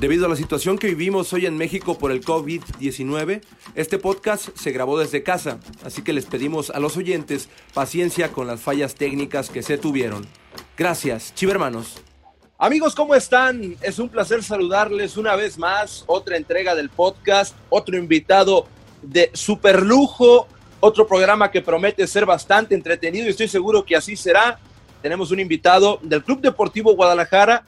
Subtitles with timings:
[0.00, 3.42] Debido a la situación que vivimos hoy en México por el COVID-19,
[3.74, 8.46] este podcast se grabó desde casa, así que les pedimos a los oyentes paciencia con
[8.46, 10.26] las fallas técnicas que se tuvieron.
[10.74, 12.00] Gracias, chivermanos.
[12.56, 13.76] Amigos, ¿cómo están?
[13.82, 16.04] Es un placer saludarles una vez más.
[16.06, 18.68] Otra entrega del podcast, otro invitado
[19.02, 20.48] de super lujo,
[20.80, 24.60] otro programa que promete ser bastante entretenido y estoy seguro que así será.
[25.02, 27.66] Tenemos un invitado del Club Deportivo Guadalajara,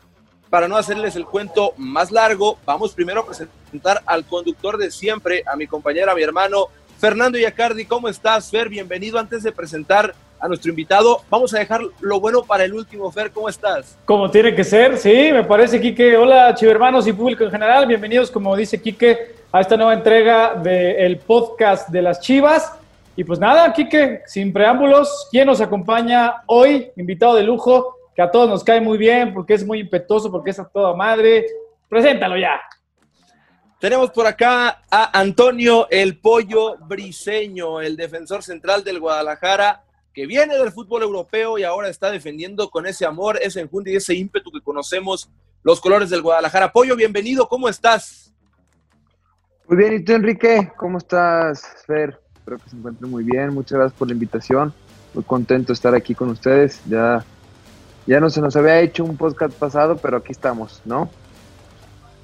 [0.53, 5.43] para no hacerles el cuento más largo, vamos primero a presentar al conductor de siempre,
[5.51, 6.67] a mi compañera, a mi hermano
[6.99, 7.87] Fernando Yacardi.
[7.87, 8.69] ¿Cómo estás, Fer?
[8.69, 9.19] Bienvenido.
[9.19, 13.11] Antes de presentar a nuestro invitado, vamos a dejar lo bueno para el último.
[13.11, 13.97] Fer, ¿cómo estás?
[14.05, 16.19] Como tiene que ser, sí, me parece, Quique.
[16.19, 17.87] Hola, chivermanos y público en general.
[17.87, 22.75] Bienvenidos, como dice Quique, a esta nueva entrega del podcast de las Chivas.
[23.17, 26.91] Y pues nada, Quique, sin preámbulos, ¿quién nos acompaña hoy?
[26.97, 30.51] Invitado de lujo, que a todos nos cae muy bien porque es muy impetuoso, porque
[30.51, 31.47] es a toda madre.
[31.89, 32.61] Preséntalo ya.
[33.81, 39.83] Tenemos por acá a Antonio el Pollo Briseño, el defensor central del Guadalajara,
[40.15, 43.97] que viene del fútbol europeo y ahora está defendiendo con ese amor, ese enjundia y
[43.97, 45.31] ese ímpetu que conocemos
[45.65, 46.71] los colores del Guadalajara.
[46.71, 48.33] Pollo, bienvenido, ¿cómo estás?
[49.67, 50.71] Muy bien, ¿y tú, Enrique?
[50.77, 52.21] ¿Cómo estás, Fer?
[52.37, 53.55] Espero que se encuentren muy bien.
[53.55, 54.73] Muchas gracias por la invitación.
[55.15, 56.81] Muy contento de estar aquí con ustedes.
[56.87, 57.25] Ya
[58.07, 61.11] ya no se nos había hecho un podcast pasado, pero aquí estamos, ¿no?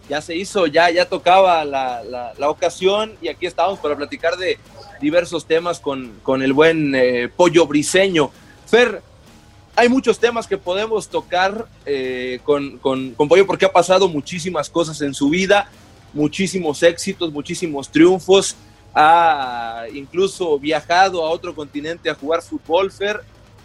[0.09, 4.59] Ya se hizo, ya, ya tocaba la, la, ocasión y aquí estamos para platicar de
[5.01, 8.31] diversos temas con, con el buen eh, pollo briseño.
[8.67, 9.03] Fer,
[9.77, 14.71] hay muchos temas que podemos tocar eh, con, con, con Pollo porque ha pasado muchísimas
[14.71, 15.71] cosas en su vida,
[16.15, 18.57] muchísimos éxitos, muchísimos triunfos
[18.95, 23.21] ha incluso viajado a otro continente a jugar fútbol, Fer,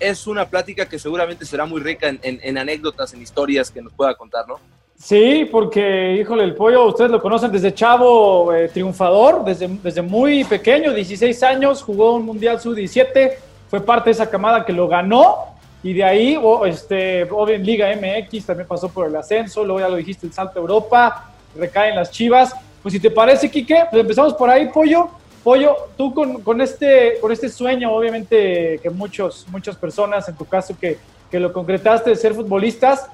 [0.09, 4.15] es una plática que seguramente será muy rica en, anécdotas, en historias que nos pueda
[4.15, 4.59] contar, ¿no?
[4.95, 10.43] Sí, porque, híjole, el pollo, ustedes lo conocen desde chavo eh, triunfador, desde, desde muy
[10.43, 13.31] pequeño, 16 años, jugó un Mundial Sub-17,
[13.69, 15.53] fue parte de esa camada que lo ganó,
[15.83, 19.89] y de ahí, este, obvio, en Liga MX también pasó por el ascenso, luego ya
[19.89, 22.55] lo dijiste, el salto Europa, recaen las chivas.
[22.81, 25.09] Pues si te parece, Quique, pues empezamos por ahí, pollo.
[25.43, 30.75] Pollo, tú con, este, con este sueño, obviamente que muchos, muchas personas, en tu caso
[30.79, 30.97] que,
[31.31, 33.07] lo concretaste de ser futbolistas,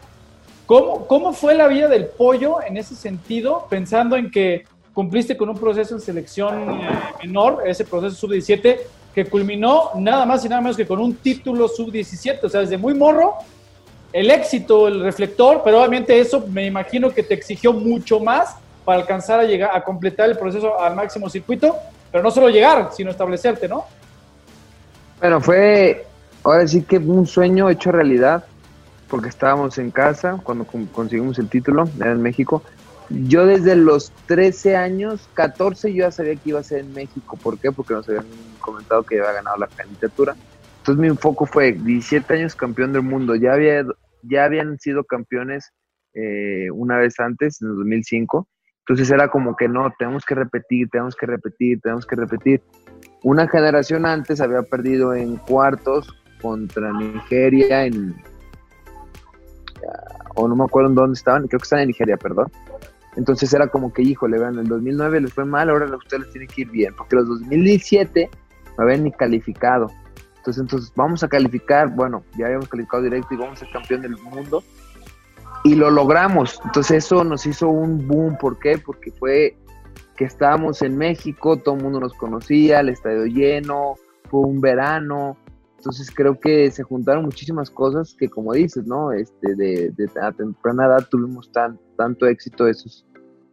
[0.66, 5.48] ¿cómo, ¿cómo fue la vida del pollo en ese sentido, pensando en que cumpliste con
[5.48, 6.90] un proceso en selección eh,
[7.24, 8.78] menor, ese proceso sub-17,
[9.16, 12.78] que culminó nada más y nada menos que con un título sub-17, o sea, desde
[12.78, 13.36] muy morro,
[14.12, 19.00] el éxito, el reflector, pero obviamente eso me imagino que te exigió mucho más para
[19.00, 21.74] alcanzar a llegar a completar el proceso al máximo circuito
[22.12, 23.86] pero no solo llegar, sino establecerte, ¿no?
[25.20, 26.06] Bueno, fue
[26.44, 28.46] ahora sí que un sueño hecho realidad,
[29.10, 32.64] porque estábamos en casa cuando conseguimos el título, era en México.
[33.10, 37.38] Yo desde los 13 años, 14 yo ya sabía que iba a ser en México.
[37.42, 37.72] ¿Por qué?
[37.72, 38.26] Porque nos habían
[38.60, 40.36] comentado que había ganado la candidatura.
[40.80, 43.36] Entonces mi enfoque fue 17 años campeón del mundo.
[43.36, 43.84] Ya, había,
[44.22, 45.72] ya habían sido campeones
[46.14, 48.48] eh, una vez antes, en el 2005
[48.90, 52.64] entonces era como que no, tenemos que repetir, tenemos que repetir, tenemos que repetir.
[53.22, 56.12] Una generación antes había perdido en cuartos
[56.42, 58.16] contra Nigeria, en,
[60.34, 62.52] o no me acuerdo dónde estaban, creo que estaban en Nigeria, perdón.
[63.16, 66.32] Entonces era como que, híjole, vean, en el 2009 les fue mal, ahora ustedes les
[66.32, 68.28] tiene que ir bien, porque los 2017
[68.76, 69.92] no habían ni calificado.
[70.38, 74.02] Entonces, entonces vamos a calificar, bueno, ya habíamos calificado directo y vamos a ser campeón
[74.02, 74.64] del mundo
[75.64, 76.60] y lo logramos.
[76.66, 78.38] Entonces eso nos hizo un boom.
[78.38, 78.78] ¿Por qué?
[78.78, 79.58] Porque fue
[80.16, 83.96] que estábamos en México, todo el mundo nos conocía, el estadio lleno,
[84.30, 85.38] fue un verano.
[85.78, 89.14] Entonces creo que se juntaron muchísimas cosas que como dices, ¿no?
[89.14, 93.06] Este, de, de a temprana edad tuvimos tan, tanto éxito, eso es,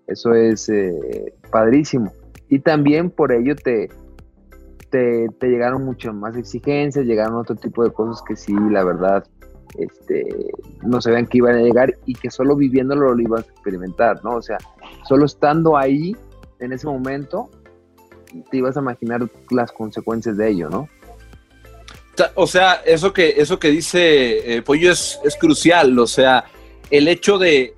[0.08, 2.12] eso es eh, padrísimo.
[2.48, 3.88] Y también por ello te,
[4.90, 9.24] te, te llegaron mucho más exigencias, llegaron otro tipo de cosas que sí, la verdad,
[9.78, 10.24] este,
[10.82, 14.36] no sabían que iban a llegar y que solo viviéndolo lo ibas a experimentar, ¿no?
[14.36, 14.58] O sea,
[15.06, 16.16] solo estando ahí
[16.58, 17.50] en ese momento,
[18.50, 20.88] te ibas a imaginar las consecuencias de ello, ¿no?
[22.34, 26.44] O sea, eso que, eso que dice eh, Pollo es, es crucial, o sea,
[26.90, 27.74] el hecho de,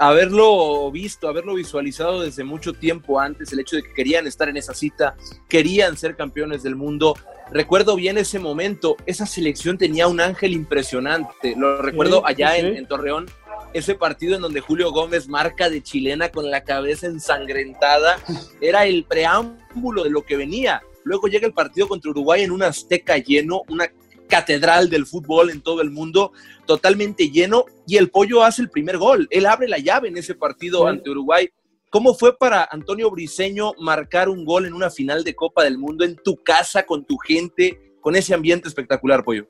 [0.00, 4.56] haberlo visto, haberlo visualizado desde mucho tiempo antes, el hecho de que querían estar en
[4.56, 5.14] esa cita,
[5.46, 7.14] querían ser campeones del mundo.
[7.52, 11.54] Recuerdo bien ese momento, esa selección tenía un ángel impresionante.
[11.56, 13.26] Lo recuerdo allá En, Torreón,
[13.72, 18.18] ese partido en donde Julio Gómez marca de chilena con la cabeza ensangrentada,
[18.60, 20.82] era el preámbulo de lo que venía.
[21.02, 23.90] Luego llega el partido contra Uruguay en un azteca lleno, una
[24.28, 26.32] catedral del fútbol en todo el mundo,
[26.66, 29.26] totalmente lleno, y el pollo hace el primer gol.
[29.30, 31.50] Él abre la llave en ese partido ante Uruguay.
[31.90, 36.04] ¿Cómo fue para Antonio Briseño marcar un gol en una final de Copa del Mundo
[36.04, 39.48] en tu casa, con tu gente, con ese ambiente espectacular, pollo?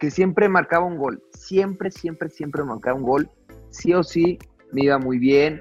[0.00, 3.30] Que siempre marcaba un gol, siempre, siempre, siempre marcaba un gol,
[3.70, 4.36] sí o sí,
[4.72, 5.60] me iba muy bien.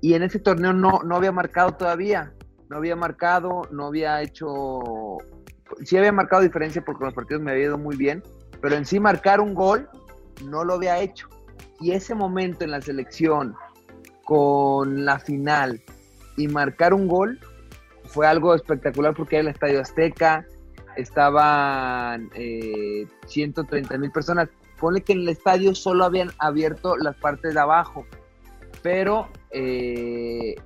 [0.00, 2.32] Y en ese torneo no, no había marcado todavía,
[2.70, 5.18] no había marcado, no había hecho
[5.84, 8.22] sí había marcado diferencia porque los partidos me había ido muy bien,
[8.60, 9.88] pero en sí marcar un gol
[10.44, 11.28] no lo había hecho.
[11.80, 13.54] Y ese momento en la selección,
[14.28, 15.80] con la final
[16.36, 17.40] y marcar un gol,
[18.04, 20.44] fue algo espectacular porque era el Estadio Azteca,
[20.96, 22.28] estaban
[23.26, 24.50] 130 eh, mil personas.
[24.78, 28.04] Pone que en el estadio solo habían abierto las partes de abajo,
[28.82, 30.56] pero eh,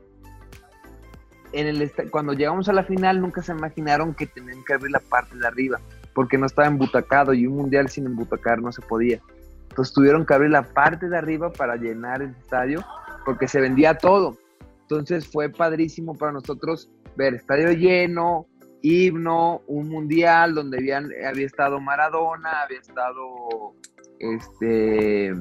[1.52, 5.00] en el cuando llegamos a la final nunca se imaginaron que tenían que abrir la
[5.00, 5.80] parte de arriba,
[6.14, 9.20] porque no estaba embutacado y un mundial sin embutacar no se podía.
[9.68, 12.84] Entonces tuvieron que abrir la parte de arriba para llenar el estadio,
[13.24, 14.36] porque se vendía todo.
[14.82, 18.46] Entonces fue padrísimo para nosotros ver estadio lleno,
[18.82, 23.74] himno, un mundial donde habían, había estado Maradona, había estado
[24.18, 25.32] este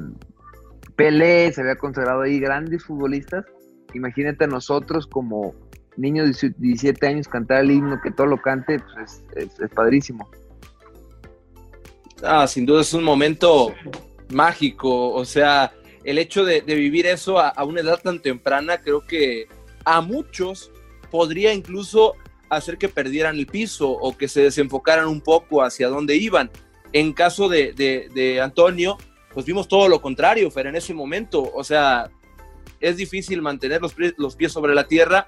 [0.95, 3.45] Pelé, se había consagrado ahí grandes futbolistas.
[3.93, 5.53] Imagínate a nosotros como
[5.97, 10.29] niño de 17 años cantar el himno, que todo lo cante, pues es, padrísimo.
[12.23, 13.73] Ah, sin duda es un momento
[14.29, 19.47] mágico, o sea, el hecho de, vivir eso a, una edad tan temprana, creo que
[19.85, 20.71] a muchos
[21.09, 22.13] podría incluso
[22.49, 26.51] hacer que perdieran el piso o que se desenfocaran un poco hacia dónde iban.
[26.93, 28.97] En caso de, Antonio,
[29.33, 32.11] pues vimos todo lo contrario, Fer, en ese momento, o sea,
[32.79, 35.27] es difícil mantener los, los pies sobre la tierra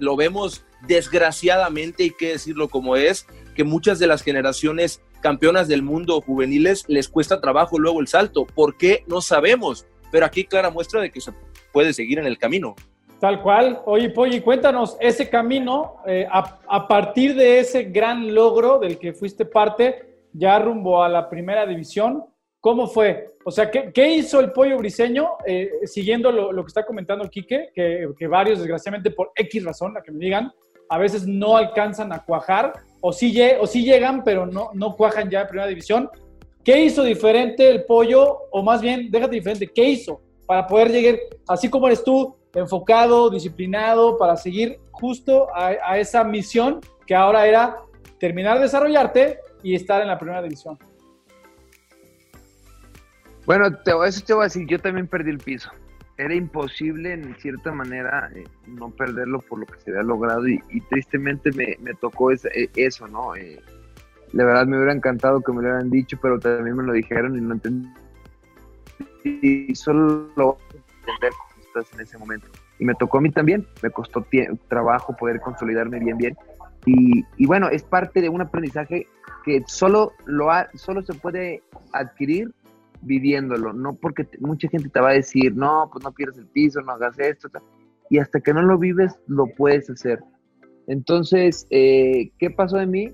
[0.00, 5.82] lo vemos desgraciadamente, hay que decirlo como es, que muchas de las generaciones campeonas del
[5.82, 8.46] mundo juveniles les cuesta trabajo luego el salto.
[8.46, 9.04] ¿Por qué?
[9.06, 11.32] No sabemos, pero aquí clara muestra de que se
[11.72, 12.74] puede seguir en el camino.
[13.20, 13.82] Tal cual.
[13.84, 19.12] Oye, Polly, cuéntanos ese camino, eh, a, a, partir de ese gran logro del que
[19.12, 22.24] fuiste parte, ya rumbo a la primera división,
[22.60, 23.26] ¿Cómo fue?
[23.46, 25.30] O sea, ¿qué, hizo el pollo briseño?
[25.46, 30.12] Eh, siguiendo lo, que está comentando Quique, que, varios, desgraciadamente, por X razón, la que
[30.12, 30.52] me digan,
[30.90, 35.30] a veces no alcanzan a cuajar, o sí, o sí llegan, pero no, no cuajan
[35.30, 36.10] ya en primera división.
[36.64, 38.48] ¿Qué hizo diferente el pollo?
[38.50, 43.30] O más bien, déjate diferente, ¿qué hizo para poder llegar, así como eres tú, enfocado,
[43.30, 47.76] disciplinado, para seguir justo a, esa misión que ahora era
[48.18, 50.76] terminar de desarrollarte y estar en la primera división?
[53.46, 53.68] Bueno,
[54.04, 55.70] eso te voy a decir, yo también perdí el piso.
[56.18, 60.60] Era imposible en cierta manera eh, no perderlo por lo que se había logrado y,
[60.90, 62.38] tristemente me, tocó e,
[62.74, 63.34] eso, ¿no?
[63.34, 63.58] Eh,
[64.32, 67.36] la verdad me hubiera encantado que me lo hubieran dicho, pero también me lo dijeron
[67.36, 67.88] y no entendí.
[69.24, 70.56] Y solo lo
[71.00, 72.46] entender cómo estás en ese momento.
[72.78, 74.26] Y me tocó a mí también, me costó
[74.68, 76.36] trabajo poder consolidarme bien, bien.
[76.86, 79.06] Y, y, bueno, es parte de un aprendizaje
[79.44, 82.52] que solo, lo ha, solo se puede adquirir
[83.02, 86.80] viviéndolo, no porque mucha gente te va a decir, no, pues no pierdas el piso,
[86.82, 87.48] no hagas esto,
[88.10, 90.20] y hasta que no lo vives, lo puedes hacer.
[90.86, 93.12] Entonces, eh, ¿qué pasó de mí?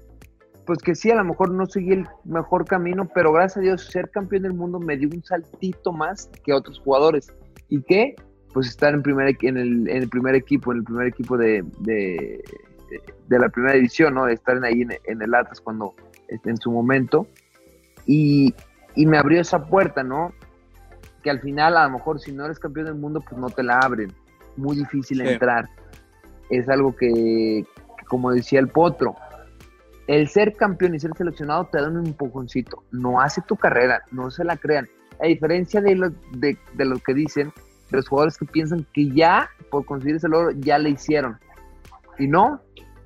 [0.67, 3.85] Pues que sí, a lo mejor no seguí el mejor camino, pero gracias a Dios,
[3.85, 7.33] ser campeón del mundo me dio un saltito más que otros jugadores.
[7.69, 8.17] ¿Y qué?
[8.53, 11.65] Pues estar en, primer, en, el, en el primer equipo, en el primer equipo de,
[11.81, 12.43] de,
[13.29, 14.27] la primera división, ¿no?
[14.27, 15.95] De estar ahí en, en el Atlas cuando
[16.29, 17.29] en su momento.
[18.05, 18.53] Y,
[18.97, 20.33] y me abrió esa puerta, ¿no?
[21.23, 23.63] Que al final, a lo mejor, si no eres campeón del mundo, pues no te
[23.63, 24.13] la abren.
[24.57, 25.69] Muy difícil entrar.
[26.51, 27.65] Es algo que,
[28.09, 29.15] como decía el potro,
[30.07, 32.85] el ser campeón y ser seleccionado te da un empujoncito.
[32.93, 34.87] No hace tu carrera, no se la crean.
[35.21, 37.53] A diferencia de lo, de, lo que dicen,
[37.91, 41.39] de los jugadores que piensan que ya, por conseguir ese logro, ya le hicieron.
[42.19, 42.61] Y no,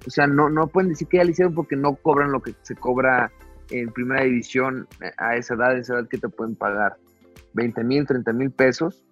[0.06, 2.54] o sea, no, no pueden decir que ya le hicieron porque no cobran lo que
[2.62, 3.30] se cobra
[3.70, 6.96] en primera división eh, a esa edad, esa edad que te pueden pagar
[7.54, 9.04] 20 mil, 30 mil pesos,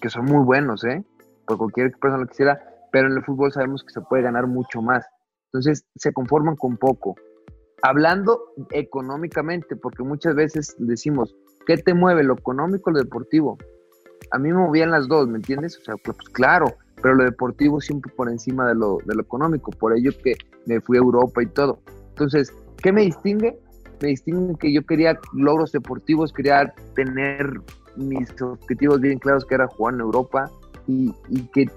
[0.00, 1.04] que son muy buenos, ¿eh?
[1.46, 2.60] Por cualquier persona lo quisiera,
[2.90, 5.06] pero en el fútbol sabemos que se puede ganar mucho más.
[5.46, 7.14] Entonces se conforman con poco.
[7.82, 8.40] Hablando
[8.70, 13.58] económicamente, porque muchas veces decimos, ¿qué te mueve, lo económico o lo deportivo?
[14.30, 15.78] A mí me movían las dos, ¿me entiendes?
[15.78, 16.66] O sea, pues claro,
[17.02, 20.34] pero lo deportivo siempre por encima de lo, de lo económico, por ello que
[20.66, 21.80] me fui a Europa y todo.
[22.10, 22.52] Entonces,
[22.82, 23.58] ¿qué me distingue?
[24.00, 27.60] me distinguen que yo quería logros deportivos, quería tener
[27.96, 30.50] mis objetivos bien claros, que era jugar en Europa
[30.86, 31.12] y,
[31.52, 31.68] que...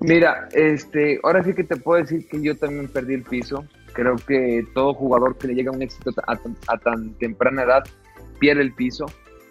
[0.00, 3.64] Mira, este, ahora sí que te puedo decir que yo también perdí el piso,
[3.96, 7.82] Creo que todo jugador que le llega a un éxito a, tan temprana edad
[8.38, 9.06] pierde el piso.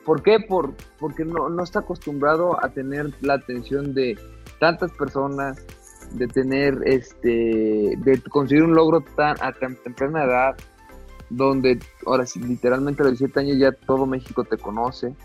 [0.05, 0.39] ¿Por qué?
[0.39, 4.15] Por, porque no, no está acostumbrado a tener la atención de
[4.59, 5.65] tantas personas,
[6.11, 10.55] de tener este, de conseguir un logro tan a tan temprana edad,
[11.31, 15.15] donde ahora sí, literalmente a los 17 años ya todo México te conoce.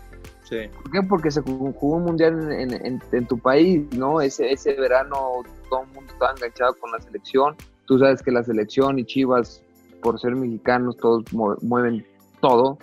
[0.49, 0.67] Sí.
[0.81, 1.03] ¿Por qué?
[1.03, 4.19] Porque se jugó un mundial en, tu país, ¿no?
[4.19, 7.55] Ese, ese verano todo el mundo estaba enganchado con la selección.
[7.91, 9.61] Tú sabes que la selección y Chivas,
[10.01, 12.05] por ser mexicanos, todos mueven
[12.39, 12.77] todo.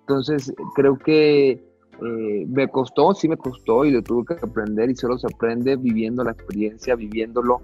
[0.00, 4.96] Entonces, creo que eh, me costó, sí me costó y lo tuve que aprender y
[4.96, 7.60] solo se aprende viviendo la experiencia, viviéndolo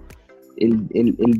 [0.55, 0.87] el,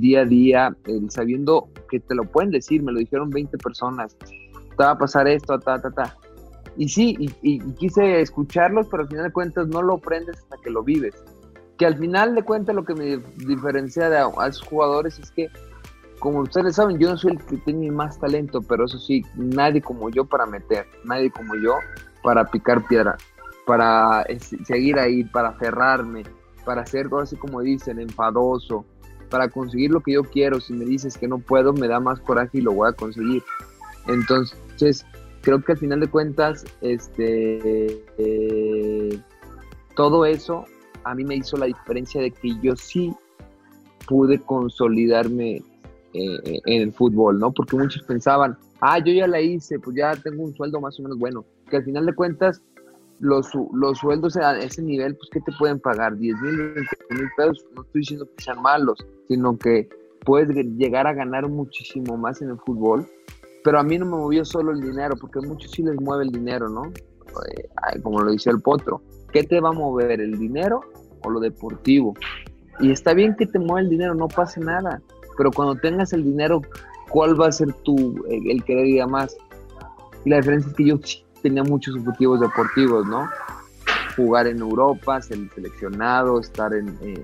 [0.01, 4.17] día a día, el sabiendo que te lo pueden decir, me lo dijeron 20 personas,
[4.17, 6.17] te va a pasar esto, ta, ta, ta.
[6.75, 10.69] Y sí, y, quise escucharlos, pero al final de cuentas no lo aprendes hasta que
[10.69, 11.15] lo vives.
[11.77, 15.49] Que al final de cuentas lo que me diferencia de a, esos jugadores es que,
[16.19, 19.81] como ustedes saben, yo no soy el que tiene más talento, pero eso sí, nadie
[19.81, 21.75] como yo para meter, nadie como yo
[22.23, 23.17] para picar piedra,
[23.65, 24.25] para
[24.63, 26.23] seguir ahí, para aferrarme,
[26.65, 28.85] para ser así como dicen, enfadoso,
[29.29, 30.59] para conseguir lo que yo quiero.
[30.59, 33.43] Si me dices que no puedo, me da más coraje y lo voy a conseguir.
[34.07, 35.05] Entonces,
[35.41, 39.19] creo que al final de cuentas, este, eh,
[39.95, 40.65] todo eso
[41.05, 43.13] a mí me hizo la diferencia de que yo sí
[44.07, 45.61] pude consolidarme
[46.13, 47.51] eh, en el fútbol, ¿no?
[47.51, 51.03] Porque muchos pensaban, ah, yo ya la hice, pues ya tengo un sueldo más o
[51.03, 51.45] menos bueno.
[51.69, 52.61] Que al final de cuentas,
[53.19, 56.17] los, los sueldos a ese nivel, pues, ¿qué te pueden pagar?
[56.17, 56.81] 10 mil, 20
[57.11, 57.65] mil pesos.
[57.75, 58.97] No estoy diciendo que sean malos,
[59.27, 59.89] sino que
[60.25, 63.07] puedes llegar a ganar muchísimo más en el fútbol.
[63.63, 66.25] Pero a mí no me movió solo el dinero, porque a muchos sí les mueve
[66.25, 66.83] el dinero, ¿no?
[66.85, 69.01] Eh, como lo dice el potro.
[69.35, 70.79] ¿Qué te va a mover, el dinero
[71.21, 72.13] o lo deportivo?
[72.79, 75.01] Y está bien que te mueva el dinero, no pase nada.
[75.37, 76.61] Pero cuando tengas el dinero,
[77.09, 79.35] ¿cuál va a ser tu, el querer ir a más?
[80.23, 80.97] Y la diferencia es que yo
[81.41, 83.27] tenía muchos objetivos deportivos, ¿no?
[84.15, 87.21] Jugar en Europa, ser seleccionado, estar en, eh,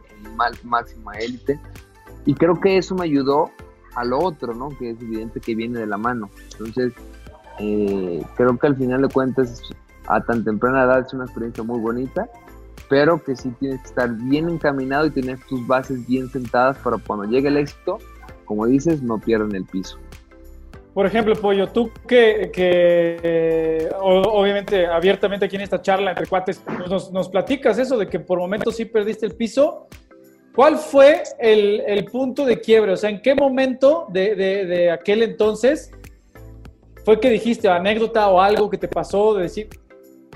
[0.65, 1.61] máxima élite.
[2.25, 3.51] Y creo que eso me ayudó
[3.95, 4.67] a lo otro, ¿no?
[4.77, 6.29] Que es evidente que viene de la mano.
[6.51, 6.91] Entonces,
[7.59, 9.61] eh, creo que al final de cuentas,
[10.08, 12.27] a tan temprana edad es una experiencia muy bonita,
[12.89, 16.98] pero que sí tienes que estar bien encaminado y tener tus bases bien sentadas para
[16.98, 18.00] cuando llegue el éxito,
[18.46, 19.98] como dices, no pierdan el piso.
[20.93, 27.29] Por ejemplo, Pollo, tú que, obviamente abiertamente aquí en esta charla entre cuates pues nos,
[27.29, 29.88] platicas eso de que por momentos sí perdiste el piso.
[30.53, 32.91] ¿Cuál fue el, punto de quiebre?
[32.91, 35.91] O sea, ¿en qué momento de, aquel entonces
[37.05, 39.70] fue que dijiste anécdota o algo que te pasó de decir,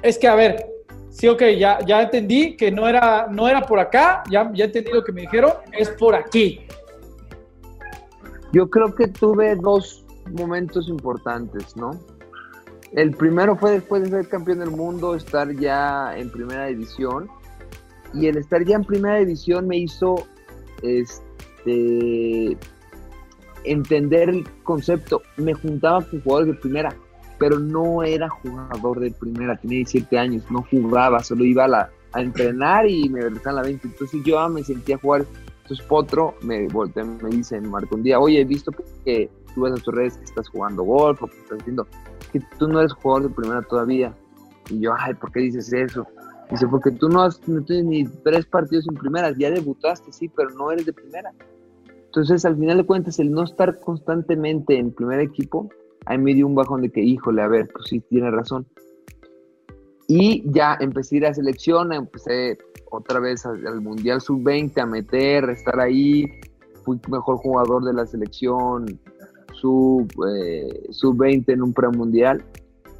[0.01, 0.65] es que a ver,
[1.09, 4.91] sí, ok, ya, ya entendí que no era, no era por acá, ya, ya entendí
[4.91, 6.65] lo que me dijeron, es por aquí.
[8.51, 11.91] Yo creo que tuve dos momentos importantes, ¿no?
[12.93, 17.29] El primero fue después de ser campeón del mundo, estar ya en primera división.
[18.13, 20.15] Y el estar ya en primera división me hizo
[20.81, 22.57] este,
[23.65, 25.21] entender el concepto.
[25.35, 26.95] Me juntaba con jugadores de primera,
[27.37, 29.57] pero no era jugador de primera.
[29.57, 33.67] Tenía 17 años, no jugaba, solo iba a, a entrenar y me regresaban a la
[33.67, 33.87] 20.
[33.87, 35.25] Entonces yo me sentía jugar.
[35.63, 38.71] Entonces Potro me volteó, me dice, Marco, un día, oye, he visto
[39.03, 41.87] que tú ves en tus redes que estás jugando golf que estás diciendo
[42.31, 44.13] que tú no eres jugador de primera todavía.
[44.69, 46.05] Y yo, ay, ¿por qué dices eso?
[46.51, 50.29] Dice, porque tú no, has, no tienes ni tres partidos en primera, ya debutaste, sí,
[50.29, 51.31] pero no eres de primera.
[52.05, 55.69] Entonces, al final de cuentas, el no estar constantemente en primer equipo,
[56.05, 58.67] ahí me dio un bajón de que, híjole, a ver, pues sí, tiene razón.
[60.07, 62.57] Y ya empecé a ir a selección, empecé
[62.91, 66.25] otra vez al Mundial Sub-20 a meter, a estar ahí,
[66.83, 68.99] fui mejor jugador de la selección,
[69.53, 72.43] sub, eh, sub 20 en un premundial.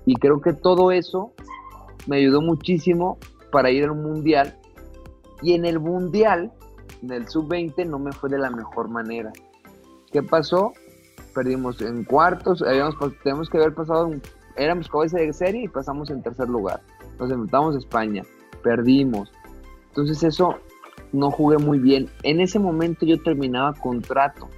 [0.06, 1.34] Y creo que todo eso
[2.08, 3.18] me ayudó muchísimo
[3.52, 4.58] para ir al mundial.
[5.42, 6.52] Y en el mundial,
[7.04, 9.32] en el sub 20, no me fue de la mejor manera.
[10.12, 10.74] ¿Qué pasó?
[11.36, 14.12] Perdimos en cuartos, habíamos, tenemos que haber pasado,
[14.56, 16.82] éramos cabeza de serie y pasamos en tercer lugar.
[17.20, 18.24] Nos enfrentamos a España,
[18.64, 19.32] perdimos.
[19.90, 20.56] Entonces eso
[21.14, 22.10] no jugué muy bien.
[22.24, 24.50] En ese momento yo terminaba contrato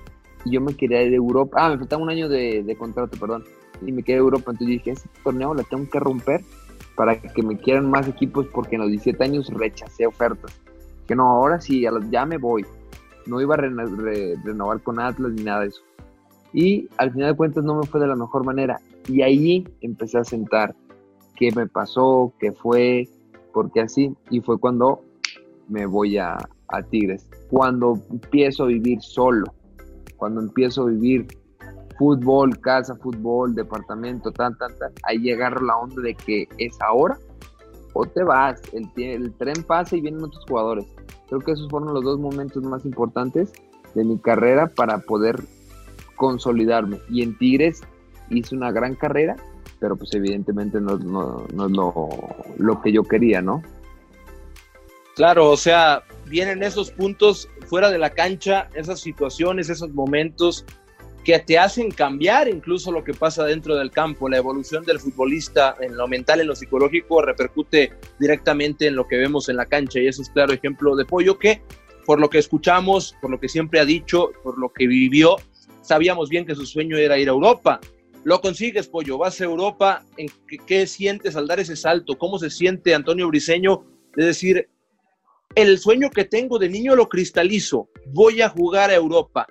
[0.49, 1.57] yo me quería ir a Europa.
[1.59, 3.43] Ah, me faltaba un año de, contrato, perdón.
[3.81, 4.51] Y me quedé a Europa.
[4.51, 6.41] Entonces dije, este torneo lo tengo que romper
[6.95, 10.51] para que me quieran más equipos porque en los 17 años rechacé ofertas.
[11.07, 12.65] Que no, ahora sí, ya me voy.
[13.25, 15.81] No iba a renovar con Atlas ni nada de eso.
[16.53, 18.79] Y al final de cuentas no me fue de la mejor manera.
[19.07, 20.75] Y ahí empecé a sentar
[21.35, 23.07] qué me pasó, qué fue,
[23.53, 24.15] por qué así.
[24.29, 25.01] Y fue cuando
[25.67, 26.37] me voy a,
[26.69, 27.29] a Tigres.
[27.49, 29.53] Cuando empiezo a vivir solo
[30.17, 31.27] cuando empiezo a vivir
[31.97, 37.17] fútbol, casa, fútbol, departamento, tan, tan, tan, ahí agarro la onda de que es ahora
[37.93, 40.85] o te vas, el, el tren pasa y vienen otros jugadores.
[41.27, 43.51] Creo que esos fueron los dos momentos más importantes
[43.95, 45.43] de mi carrera para poder
[46.17, 46.99] consolidarme.
[47.09, 47.81] Y en Tigres
[48.29, 49.37] hice una gran carrera,
[49.79, 52.09] pero pues evidentemente no, no, no es lo,
[52.57, 53.63] lo que yo quería, ¿no?
[55.15, 60.65] Claro, o sea, vienen esos puntos fuera de la cancha, esas situaciones, esos momentos
[61.23, 64.29] que te hacen cambiar incluso lo que pasa dentro del campo.
[64.29, 69.17] La evolución del futbolista en lo mental, en lo psicológico, repercute directamente en lo que
[69.17, 71.61] vemos en la cancha y eso es claro ejemplo de Pollo que,
[72.05, 75.35] por lo que escuchamos, por lo que siempre ha dicho, por lo que vivió,
[75.87, 77.79] sabíamos bien que su sueño era ir a Europa.
[78.23, 82.17] Lo consigues, Pollo, vas a Europa, ¿en qué, qué sientes al dar ese salto?
[82.17, 84.69] ¿Cómo se siente Antonio Briseño de decir,
[85.55, 89.47] el sueño que tengo de niño lo cristalizo, voy a jugar a Europa?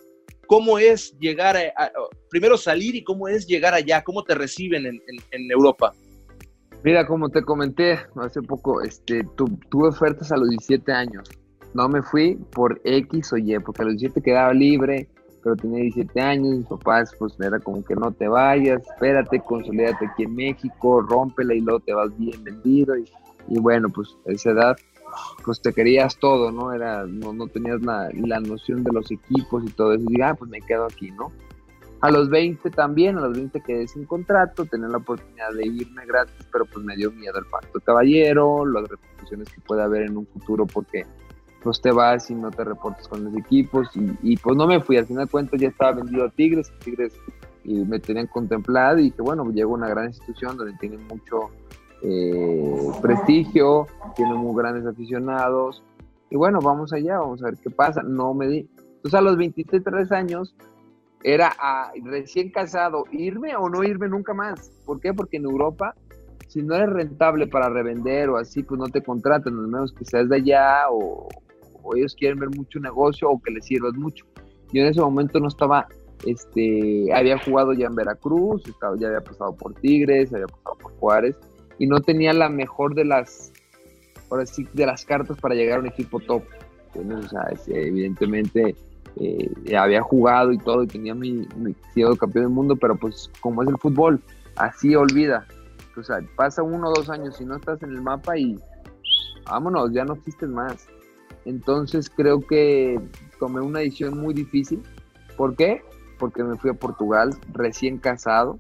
[0.47, 1.91] ¿Cómo es llegar a,
[2.29, 4.05] primero salir y cómo es llegar allá?
[4.05, 5.93] ¿Cómo te reciben en, Europa?
[6.85, 11.29] Mira, como te comenté hace poco, este, tuve ofertas a los 17 años.
[11.75, 15.09] No me fui por X o Y, porque a los 17 quedaba libre,
[15.47, 16.57] pero tenía 17 años.
[16.57, 21.55] Mis papás, pues era como que no te vayas, espérate, consolídate aquí en México, rómpela
[21.55, 22.97] y luego te vas bien vendido.
[22.97, 24.77] Y, bueno, pues a esa edad
[25.45, 26.73] pues te querías todo, ¿no?
[26.73, 30.05] Era, no, no tenías la, la, noción de los equipos y todo eso.
[30.09, 31.31] Y ah, pues me quedo aquí, ¿no?
[32.01, 36.05] A los 20 también, a los 20 quedé sin contrato, tenía la oportunidad de irme
[36.07, 40.17] gratis, pero pues me dio miedo el pacto caballero, las repercusiones que puede haber en
[40.17, 41.07] un futuro porque
[41.67, 43.89] pues te vas y no te reportas con los equipos
[44.23, 47.13] y, pues no me fui, al final de cuentas ya estaba vendido a Tigres, Tigres
[47.65, 51.51] y me tenían contemplado y dije, bueno, llego a una gran institución donde tienen mucho
[52.03, 55.83] eh, prestigio, tiene muy grandes aficionados.
[56.31, 58.01] Y bueno, vamos allá, vamos a ver qué pasa.
[58.05, 58.69] No me di.
[58.79, 60.55] Entonces a los 23 años
[61.25, 61.53] era
[62.05, 64.71] recién casado, irme o no irme nunca más.
[64.85, 65.13] ¿Por qué?
[65.13, 65.97] Porque en Europa,
[66.47, 70.05] si no eres rentable para revender o así, pues no te contratan, al menos que
[70.05, 71.27] seas de allá o,
[71.95, 74.25] ellos quieren ver mucho negocio o que les sirvas mucho.
[74.73, 75.87] Yo en ese momento no estaba,
[76.25, 80.93] este, había jugado ya en Veracruz, estaba, ya había pasado por Tigres, había pasado por
[80.99, 81.37] Juárez
[81.79, 83.53] y no tenía la mejor de las,
[84.31, 86.43] ahora sí, de las cartas para llegar a un equipo top.
[86.95, 88.75] O sea, evidentemente
[89.21, 93.31] eh, había jugado y todo y tenía mi, mi sido campeón del mundo, pero pues
[93.41, 94.21] como es el fútbol,
[94.57, 95.47] así olvida.
[95.97, 98.59] O sea, pasa uno o dos años y no estás en el mapa y
[99.49, 100.87] vámonos, ya no existes más.
[101.47, 103.01] Entonces creo que
[103.39, 104.83] tomé una decisión muy difícil.
[105.37, 105.81] ¿Por qué?
[106.19, 108.59] Porque me fui a Portugal recién casado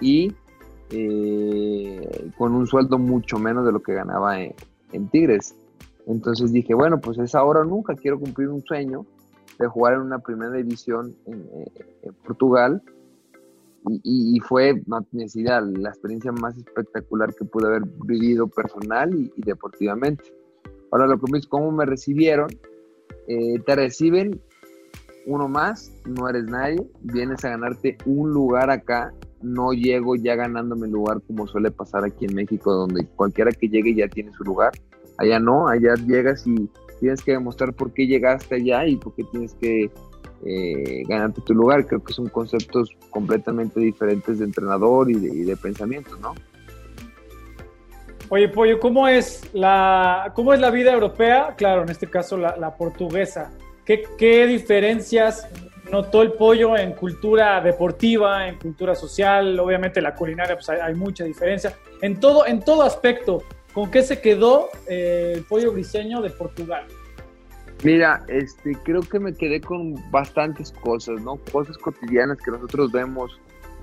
[0.00, 0.34] y
[0.90, 4.54] eh, con un sueldo mucho menos de lo que ganaba en,
[5.10, 5.54] Tigres.
[6.06, 9.06] Entonces dije, bueno, pues es ahora o nunca, quiero cumplir un sueño
[9.58, 11.46] de jugar en una primera división en,
[12.02, 12.82] eh, Portugal.
[14.02, 20.37] Y, fue, no necesidad, la experiencia más espectacular que pude haber vivido personal y, deportivamente.
[20.90, 22.48] Ahora lo que me ¿cómo me recibieron?
[23.26, 24.40] Eh, te reciben
[25.26, 30.86] uno más, no eres nadie, vienes a ganarte un lugar acá no llego ya ganándome
[30.86, 34.44] el lugar como suele pasar aquí en México, donde cualquiera que llegue ya tiene su
[34.44, 34.72] lugar.
[35.16, 36.68] Allá no, allá llegas y
[37.00, 39.90] tienes que demostrar por qué llegaste allá y por qué tienes que
[40.44, 41.86] eh, ganarte tu lugar.
[41.86, 46.34] Creo que son conceptos completamente diferentes de entrenador y de, pensamiento, ¿no?
[48.30, 51.54] Oye, Pollo, ¿cómo es la, cómo es la vida europea?
[51.56, 53.50] Claro, en este caso la, portuguesa.
[53.86, 55.48] ¿Qué, ¿Qué, diferencias
[55.90, 61.24] notó el pollo en cultura deportiva, en cultura social, obviamente la culinaria, pues hay, mucha
[61.24, 61.74] diferencia.
[62.02, 66.84] En todo, en todo aspecto, ¿con qué se quedó eh, el pollo briseño de Portugal?
[67.82, 71.36] Mira, este, creo que me quedé con bastantes cosas, ¿no?
[71.50, 73.40] Cosas cotidianas que nosotros vemos,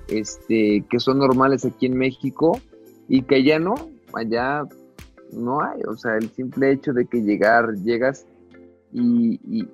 [0.08, 2.60] este, que son normales aquí en México
[3.08, 4.64] y que allá no, allá
[5.32, 5.82] no hay.
[5.88, 8.26] O sea, el simple hecho de que llegar, llegas
[8.92, 9.68] y,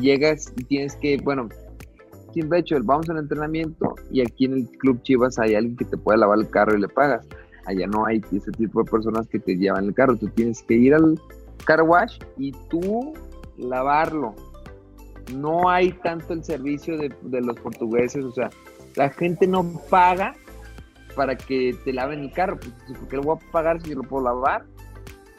[0.00, 1.48] llegas y tienes que, bueno,
[2.32, 5.96] siempre hecho, vamos al entrenamiento y aquí en el Club Chivas hay alguien que te
[5.96, 7.26] puede lavar el carro y le pagas.
[7.66, 10.16] Allá no hay ese tipo de personas que te llevan el carro.
[10.16, 11.20] Tú tienes que ir al
[11.64, 13.12] car wash y tú
[13.56, 14.34] lavarlo.
[15.36, 18.50] No hay tanto el servicio de, de los portugueses, o sea,
[18.96, 20.34] la gente no paga
[21.14, 24.24] para que te laven el carro, pues, porque lo voy a pagar si lo puedo
[24.24, 24.64] lavar,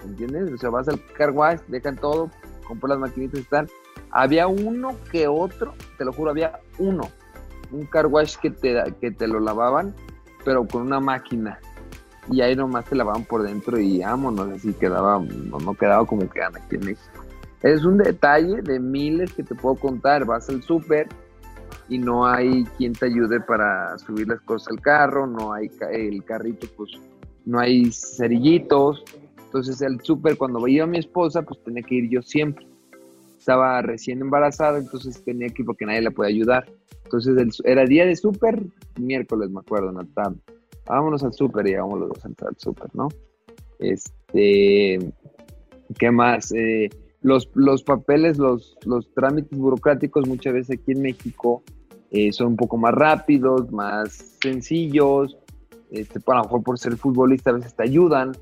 [0.04, 0.52] ¿entiendes?
[0.52, 2.30] O sea, vas al car wash, dejan todo,
[2.68, 3.70] compró las maquinitas tal.
[4.12, 7.10] Había uno que otro, te lo juro, había uno,
[7.72, 9.96] un car wash que te, que te lo lavaban,
[10.46, 11.60] pero con una máquina.
[12.32, 16.56] Y ahí nomás te lavaban por dentro y vámonos, así quedaba, no, quedaba como quedan
[16.56, 17.24] aquí en México.
[17.64, 20.26] Es un detalle de miles que te puedo contar.
[20.26, 21.08] Vas al súper,
[21.90, 26.24] y no hay quien te ayude para subir las cosas al carro, no hay el
[26.24, 26.92] carrito, pues
[27.46, 29.04] no hay cerillitos.
[29.46, 32.66] Entonces el súper, cuando iba mi esposa, pues tenía que ir yo siempre.
[33.38, 36.66] Estaba recién embarazada, entonces tenía que ir porque nadie la podía ayudar.
[37.04, 38.64] Entonces era día de súper,
[39.00, 40.38] miércoles me acuerdo, en la tarde.
[40.86, 43.10] Vámonos al súper y vamos los dos al súper, ¿no?
[43.80, 45.00] Este,
[45.98, 46.52] ¿qué más?
[46.54, 46.90] Eh,
[47.24, 51.64] los, los papeles, los, los trámites burocráticos muchas veces aquí en México
[52.12, 55.38] eh, son un poco más rápidos, más sencillos.
[55.90, 58.34] Este, a lo mejor por ser futbolista a veces te ayudan.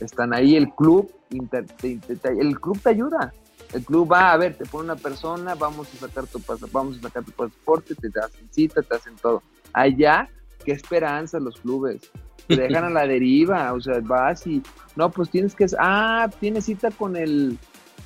[0.00, 3.34] Están ahí el club, el club te ayuda.
[3.74, 6.98] El club va a ver, te pone una persona, vamos a sacar tu pasaporte, vamos
[6.98, 9.42] a sacar tu pasaporte, te hacen cita, te hacen todo.
[9.72, 10.28] Allá,
[10.64, 12.10] qué esperanza los clubes.
[12.46, 14.62] Te dejan a la deriva, o sea, vas y
[14.96, 17.58] no, pues tienes que, ah, tienes cita con el,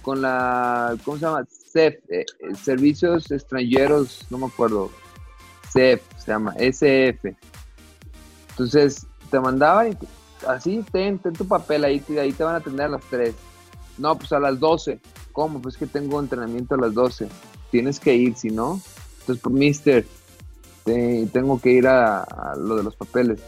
[0.05, 1.47] con la, ¿cómo se llama?
[1.49, 4.91] CEF, eh, eh, Servicios Extranjeros, no me acuerdo,
[5.73, 7.35] CEF, se llama, SF.
[8.51, 9.97] Entonces, te mandaban y
[10.47, 13.35] así, ten, ten tu papel ahí, ahí te van a atender a las 3.
[13.97, 15.01] No, pues a las 12.
[15.33, 15.61] ¿Cómo?
[15.61, 17.27] Pues que tengo entrenamiento a las 12.
[17.71, 18.81] Tienes que ir, si no.
[19.21, 20.07] Entonces, pues, mister,
[20.85, 23.41] tengo que ir a, a, lo de los papeles.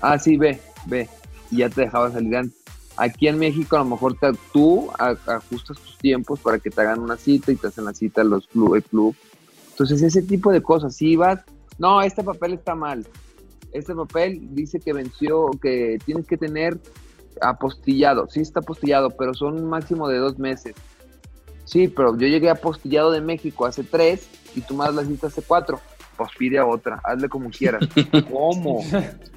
[0.00, 1.08] Ah, sí, ve, ve.
[1.50, 2.62] Y ya te dejaba salir antes.
[2.96, 4.16] Aquí en México a lo mejor
[4.52, 4.90] tú
[5.26, 8.46] ajustas tus tiempos para que te hagan una cita y te hacen la cita los
[8.46, 9.16] club, el club.
[9.70, 11.40] Entonces ese tipo de cosas, si vas,
[11.78, 13.06] no, este papel está mal,
[13.72, 16.78] este papel dice que venció, que tienes que tener
[17.40, 20.74] apostillado, sí está apostillado, pero son un máximo de dos meses.
[21.64, 25.42] Sí, pero yo llegué apostillado de México hace tres y tú más la cita hace
[25.42, 25.80] cuatro.
[26.16, 27.88] Pues pide a otra, hazle como quieras.
[28.30, 28.84] ¿Cómo?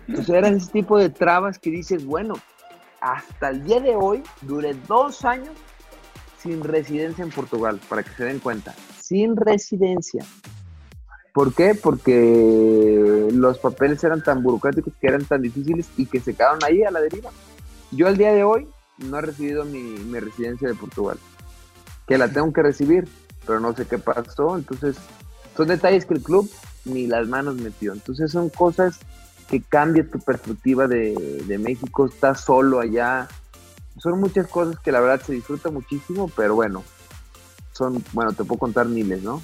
[0.08, 2.36] Entonces eran ese tipo de trabas que dices, bueno,
[3.02, 5.56] hasta el día de hoy duré dos años
[6.38, 8.74] sin residencia en Portugal, para que se den cuenta.
[9.02, 10.24] Sin residencia.
[11.34, 11.76] ¿Por qué?
[11.76, 16.84] Porque los papeles eran tan burocráticos que eran tan difíciles y que se quedaron ahí
[16.84, 17.32] a la deriva.
[17.92, 18.68] Yo al día de hoy
[19.00, 21.18] no he recibido mi, mi residencia de Portugal.
[22.08, 23.08] Que la tengo que recibir,
[23.46, 24.56] pero no sé qué pasó.
[24.56, 24.98] Entonces,
[25.58, 26.50] son detalles que el club
[26.86, 27.92] ni las manos metió.
[27.92, 29.00] Entonces, son cosas
[29.50, 33.28] que cambie tu perspectiva de, México, estás solo allá.
[33.98, 36.84] Son muchas cosas que la verdad se disfruta muchísimo, pero bueno,
[37.72, 39.42] son, bueno, te puedo contar miles, ¿no?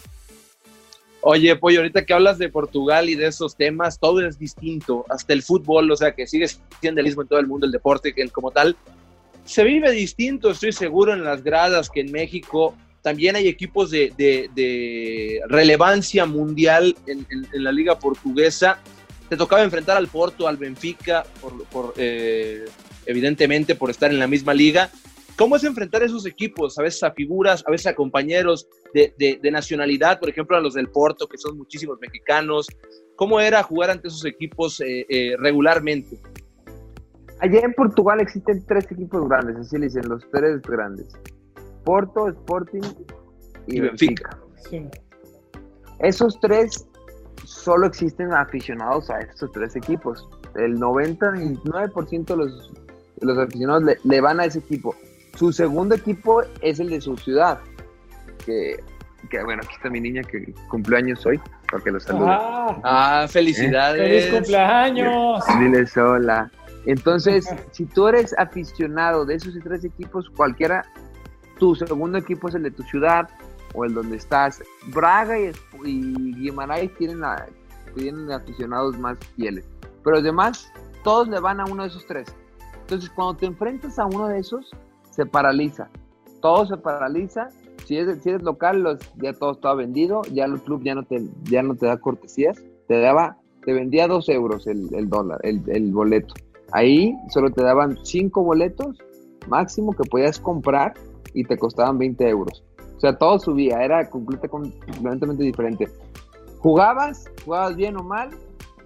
[1.23, 5.33] Oye, Pollo, ahorita que hablas de Portugal y de esos temas, todo es distinto, hasta
[5.33, 6.47] el fútbol, o sea, que sigue
[6.79, 8.75] siendo el mismo en todo el mundo, el deporte, el como tal,
[9.45, 12.75] se vive distinto, estoy seguro, en las gradas que en México.
[13.01, 18.79] También hay equipos de, relevancia mundial en, la liga portuguesa
[19.31, 21.23] te tocaba enfrentar al Porto, al Benfica,
[21.71, 22.65] por, eh,
[23.05, 24.89] evidentemente por estar en la misma liga.
[25.37, 26.77] ¿Cómo es enfrentar esos equipos?
[26.77, 30.89] A veces a figuras, a veces a compañeros de, nacionalidad, por ejemplo, a los del
[30.89, 32.67] Porto, que son muchísimos mexicanos.
[33.15, 36.17] ¿Cómo era jugar ante esos equipos eh, eh, regularmente?
[37.39, 41.07] Allá en Portugal existen tres equipos grandes, así le dicen, los tres grandes.
[41.85, 42.81] Porto, Sporting
[43.67, 44.37] y, Benfica.
[45.99, 46.85] Esos tres
[47.45, 50.27] solo existen aficionados a estos tres equipos.
[50.55, 52.73] El 99% de los,
[53.21, 54.95] los aficionados le, van a ese equipo.
[55.35, 57.59] Su segundo equipo es el de su ciudad.
[58.45, 58.79] Que,
[59.43, 62.27] bueno, aquí está mi niña que cumpleaños hoy, para que lo salude.
[62.29, 64.01] Ah, ah felicidades.
[64.01, 65.43] ¡Feliz cumpleaños!
[65.59, 66.51] Dile sola.
[66.85, 70.85] Entonces, si tú eres aficionado de esos tres equipos, cualquiera,
[71.59, 73.29] tu segundo equipo es el de tu ciudad,
[73.73, 74.61] o el donde estás.
[74.93, 75.51] Braga y,
[75.85, 76.51] y
[77.95, 79.67] tienen, aficionados más fieles,
[80.03, 80.71] pero los demás,
[81.03, 82.33] todos le van a uno de esos tres.
[82.81, 84.71] Entonces, cuando te enfrentas a uno de esos,
[85.09, 85.89] se paraliza.
[86.41, 87.49] Todo se paraliza.
[87.85, 91.97] Si eres, local, ya todo estaba vendido, ya el club ya no te, ya da
[91.97, 96.33] cortesías, te daba, te vendía dos euros el, el dólar, el, el boleto.
[96.71, 98.97] Ahí solo te daban cinco boletos
[99.47, 100.93] máximo que podías comprar
[101.33, 102.63] y te costaban 20 euros.
[103.01, 105.89] O sea, todo subía, era completamente diferente.
[106.59, 108.29] Jugabas, jugabas bien o mal,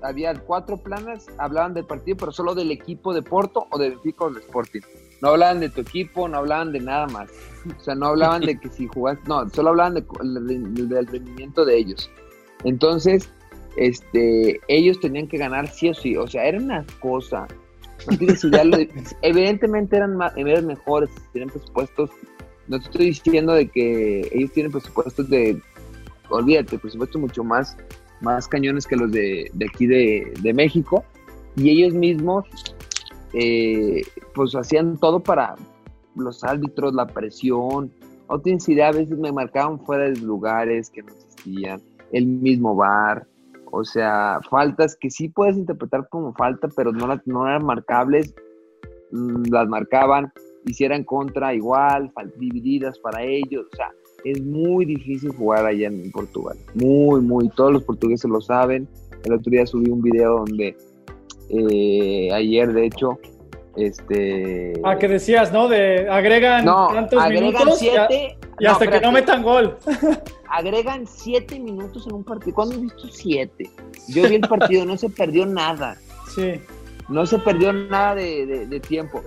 [0.01, 4.23] había cuatro planas, hablaban del partido, pero solo del equipo de Porto o de Benfica
[4.23, 4.80] o de Sporting.
[5.21, 7.30] No hablaban de tu equipo, no hablaban de nada más.
[7.78, 12.10] O sea, no hablaban de que si jugás, no, solo hablaban del rendimiento de ellos.
[12.63, 13.30] Entonces,
[13.75, 16.15] este, ellos tenían que ganar sí o sí.
[16.15, 17.47] O sea, era una cosa.
[19.21, 22.10] evidentemente eran, eran mejores, tenían presupuestos
[22.67, 25.62] no te estoy diciendo de que ellos tienen presupuestos de,
[26.30, 27.78] olvídate, presupuestos mucho más,
[28.21, 31.04] más cañones que los de, aquí de, México.
[31.56, 32.45] Y ellos mismos,
[33.34, 34.01] eh,
[34.34, 35.56] pues hacían todo para
[36.15, 37.91] los árbitros, la presión.
[38.30, 41.82] No tienes idea, a veces me marcaban fuera de lugares que no existían.
[42.12, 43.28] el mismo bar,
[43.71, 48.34] o sea, faltas que sí puedes interpretar como falta, pero no, no eran marcables,
[49.12, 50.32] mm, las marcaban,
[50.65, 53.91] hicieran contra igual, divididas para ellos, o sea,
[54.23, 58.88] es muy difícil jugar allá en Portugal, muy, muy, todos los portugueses lo saben,
[59.23, 60.75] el otro día subí un video donde
[61.49, 63.19] eh, ayer, de hecho,
[63.75, 64.73] este...
[64.84, 65.67] Ah, que decías, ¿no?
[65.67, 69.78] De agregan tantos minutos y, hasta que no metan gol.
[70.49, 72.56] agregan siete minutos en un partido.
[72.56, 73.69] ¿Cuándo has visto siete?
[74.08, 75.97] Yo vi el partido, no se perdió nada.
[76.34, 76.54] Sí.
[77.10, 79.21] No se perdió nada de, tiempo.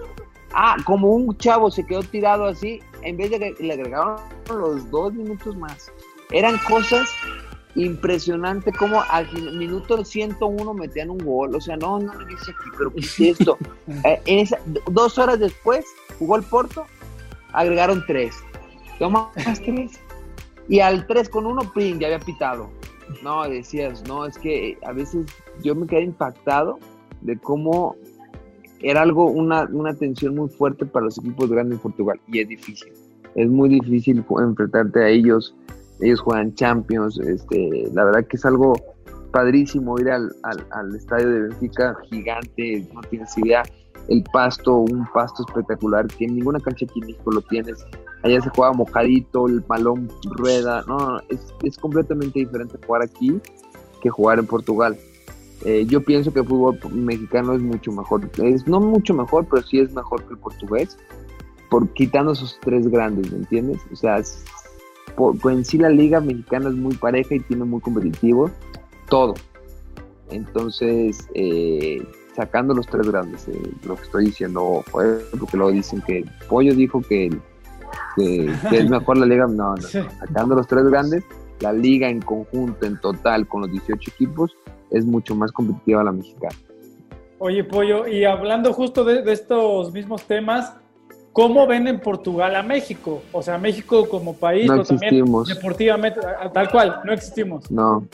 [0.53, 4.17] Ah, como un chavo se quedó tirado así, en vez de que le agregaron
[4.49, 5.91] los dos minutos más.
[6.31, 7.09] Eran cosas
[7.75, 11.55] impresionantes como al minuto 101 metían un gol.
[11.55, 13.59] O sea, no, no lo dice aquí, pero ¿qué es esto?
[14.05, 14.59] Eh, en esa,
[14.91, 15.85] dos horas después
[16.19, 16.87] jugó el Porto,
[17.53, 18.37] agregaron tres.
[18.99, 20.01] Toma más tres.
[20.69, 22.69] Y al 3 con 1, ping, ya había pitado.
[23.23, 25.25] No, decías, no, es que a veces
[25.63, 26.79] yo me quedé impactado
[27.23, 27.97] de cómo
[28.81, 32.21] era algo, una, una tensión muy fuerte para los equipos grandes en Portugal.
[32.29, 32.93] Y es difícil.
[33.35, 35.55] Es muy difícil enfrentarte a ellos.
[36.01, 37.19] Ellos juegan Champions.
[37.19, 38.75] Este, la verdad que es algo
[39.33, 43.63] padrísimo ir al, al, al estadio de Benfica, gigante, no tienes idea
[44.09, 47.85] el pasto, un pasto espectacular, que en ninguna cancha aquí en México lo tienes.
[48.23, 53.39] Allá se juega mojadito, el balón rueda, no, es, completamente diferente jugar aquí
[54.01, 54.97] que jugar en Portugal.
[55.65, 59.63] Eh, yo pienso que el fútbol mexicano es mucho mejor, es no mucho mejor, pero
[59.63, 60.97] sí es mejor que el portugués,
[61.69, 63.81] por quitando esos tres grandes, ¿me entiendes?
[63.93, 64.23] O sea,
[65.17, 68.51] por, en sí la liga mexicana es muy pareja y tiene muy competitivo
[69.09, 69.35] todo.
[70.31, 76.25] Entonces, eh, sacando los tres grandes, eh, lo que estoy diciendo, porque luego dicen que
[76.49, 77.37] Pollo dijo que,
[78.17, 79.83] es mejor la liga, no, no,
[80.21, 81.25] sacando los tres grandes,
[81.61, 84.55] la liga en conjunto, en total, con los 18 equipos,
[84.91, 86.57] es mucho más competitiva la mexicana.
[87.39, 90.75] Oye, Pollo, y hablando justo de, estos mismos temas,
[91.33, 93.23] ¿cómo ven en Portugal a México?
[93.33, 95.49] O sea, México como país, no existimos.
[95.49, 96.21] deportivamente,
[96.53, 97.71] tal cual, no existimos.
[97.71, 98.07] No.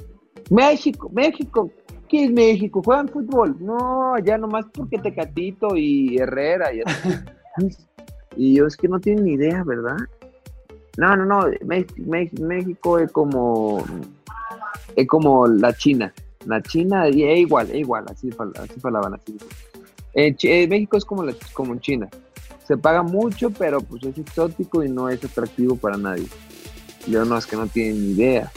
[0.50, 1.70] México, México,
[2.08, 2.82] ¿qué es México?
[2.84, 3.56] ¿Juegan fútbol?
[3.60, 6.82] No, ya nomás porque Tecatito y Herrera y
[8.36, 9.96] Y yo es que no tienen ni idea, ¿verdad?
[10.96, 13.82] No, no, no, México es como
[14.96, 16.12] es como la China.
[16.46, 18.30] La China es igual, es igual, así,
[18.60, 19.36] así falaban así.
[20.14, 22.08] Eh, México es como, la, como China.
[22.66, 26.26] Se paga mucho, pero pues es exótico y no es atractivo para nadie.
[27.06, 28.50] Yo no, es que no tienen ni idea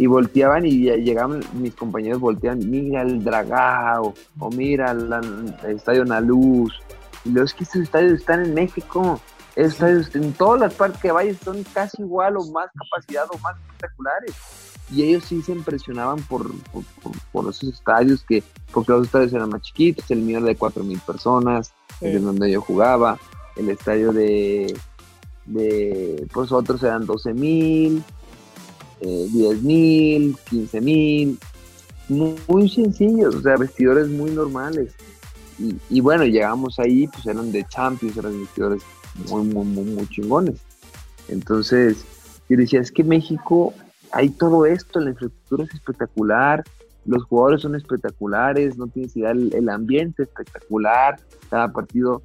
[0.00, 6.72] y volteaban y llegaban mis compañeros volteaban, mira el Dragao, o mira el, estadio Naluz,
[7.26, 9.20] y los que estos estadios están en México,
[9.56, 13.54] estadios en todas las partes que vayas son casi igual o más capacidad o más
[13.58, 14.69] espectaculares.
[14.92, 16.50] Y ellos sí se impresionaban por,
[17.32, 21.00] por, esos estadios, que, porque los estadios eran más chiquitos, el mío era de 4.000
[21.00, 23.18] personas, en donde yo jugaba,
[23.56, 24.76] el estadio de,
[25.46, 28.02] de pues otros eran 12.000,
[29.00, 31.38] eh, 10 mil, 15 mil,
[32.08, 34.92] muy, sencillos, o sea, vestidores muy normales.
[35.90, 38.82] Y, bueno, llegamos ahí, pues eran de Champions, eran vestidores
[39.28, 40.58] muy, muy, muy, muy chingones.
[41.28, 42.04] Entonces,
[42.48, 43.74] yo decía, es que México
[44.12, 46.64] hay todo esto, la infraestructura es espectacular,
[47.06, 51.18] los jugadores son espectaculares, no tienes idea, el, el ambiente espectacular,
[51.48, 52.22] cada partido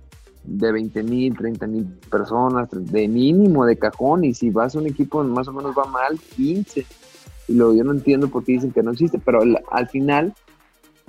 [0.47, 4.87] de 20 mil, 30 mil personas, de mínimo, de cajón, y si vas a un
[4.87, 6.85] equipo más o menos va mal, 15.
[7.47, 10.33] Y luego yo no entiendo por qué dicen que no existe, pero al, final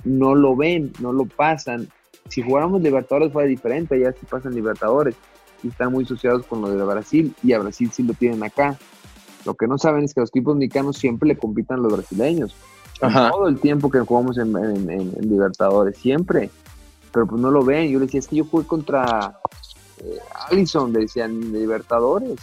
[0.03, 1.87] no lo ven, no lo pasan.
[2.29, 5.15] Si jugáramos Libertadores fuera diferente, ya sí pasan Libertadores,
[5.63, 8.77] y están muy asociados con lo de Brasil, y a Brasil sí lo tienen acá.
[9.47, 12.53] Lo que no saben es que los equipos mexicanos siempre le compitan a los brasileños.
[12.99, 16.51] Todo el tiempo que jugamos en, en Libertadores, siempre
[17.17, 17.89] pero pues no lo ven.
[17.89, 19.39] Yo le decía, es que yo jugué contra
[20.03, 20.19] eh,
[20.51, 22.39] Allison, le decían, de Libertadores.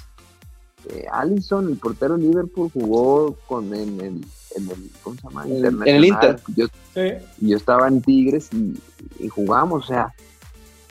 [0.91, 5.45] Eh, Allison, el portero de Liverpool, jugó con en, el, en el, ¿cómo se llama?
[5.47, 6.41] En, el Inter.
[6.57, 6.67] Yo,
[7.41, 8.77] yo estaba en Tigres y,
[9.21, 10.13] y jugamos, o sea,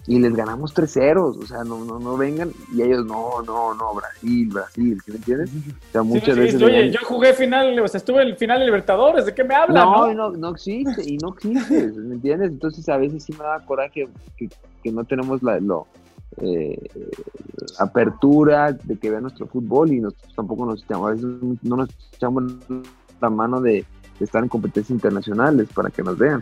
[0.05, 3.93] y les ganamos 3-0, o sea, no, no, no vengan, y ellos, no, no, no,
[3.93, 5.49] Brasil, Brasil, ¿sí me entiendes?
[5.49, 6.61] O sea, muchas veces...
[6.61, 9.55] oye, yo jugué final, o sea, estuve en el final de Libertadores, ¿de qué me
[9.55, 9.85] hablan?
[9.85, 12.51] No, no, no, existe, y no existe, ¿me entiendes?
[12.51, 14.49] Entonces a veces sí me da coraje que,
[14.83, 15.87] que no tenemos la lo,
[16.37, 16.77] eh,
[17.79, 21.27] apertura de que vean nuestro fútbol y nosotros tampoco nos echamos, a veces
[21.61, 22.43] no nos echamos
[23.21, 23.85] la mano de
[24.19, 26.41] estar en competencias internacionales para que nos vean.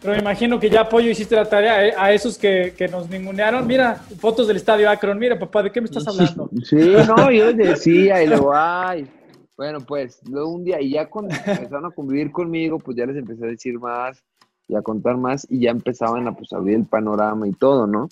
[0.00, 3.10] Pero me imagino que ya apoyo hiciste la tarea eh, a esos que, que, nos
[3.10, 3.66] ningunearon.
[3.66, 5.18] Mira, fotos del estadio Akron.
[5.18, 6.48] Mira, papá, ¿de qué me estás hablando?
[6.64, 9.08] Sí, no, yo decía, y lo hay.
[9.56, 13.16] Bueno, pues luego un día, y ya cuando empezaron a convivir conmigo, pues ya les
[13.16, 14.22] empecé a decir más
[14.68, 18.08] y a contar más, y ya empezaban a pues, abrir el panorama y todo, ¿no?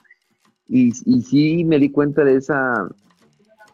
[0.68, 2.88] Y, y sí me di cuenta de esa,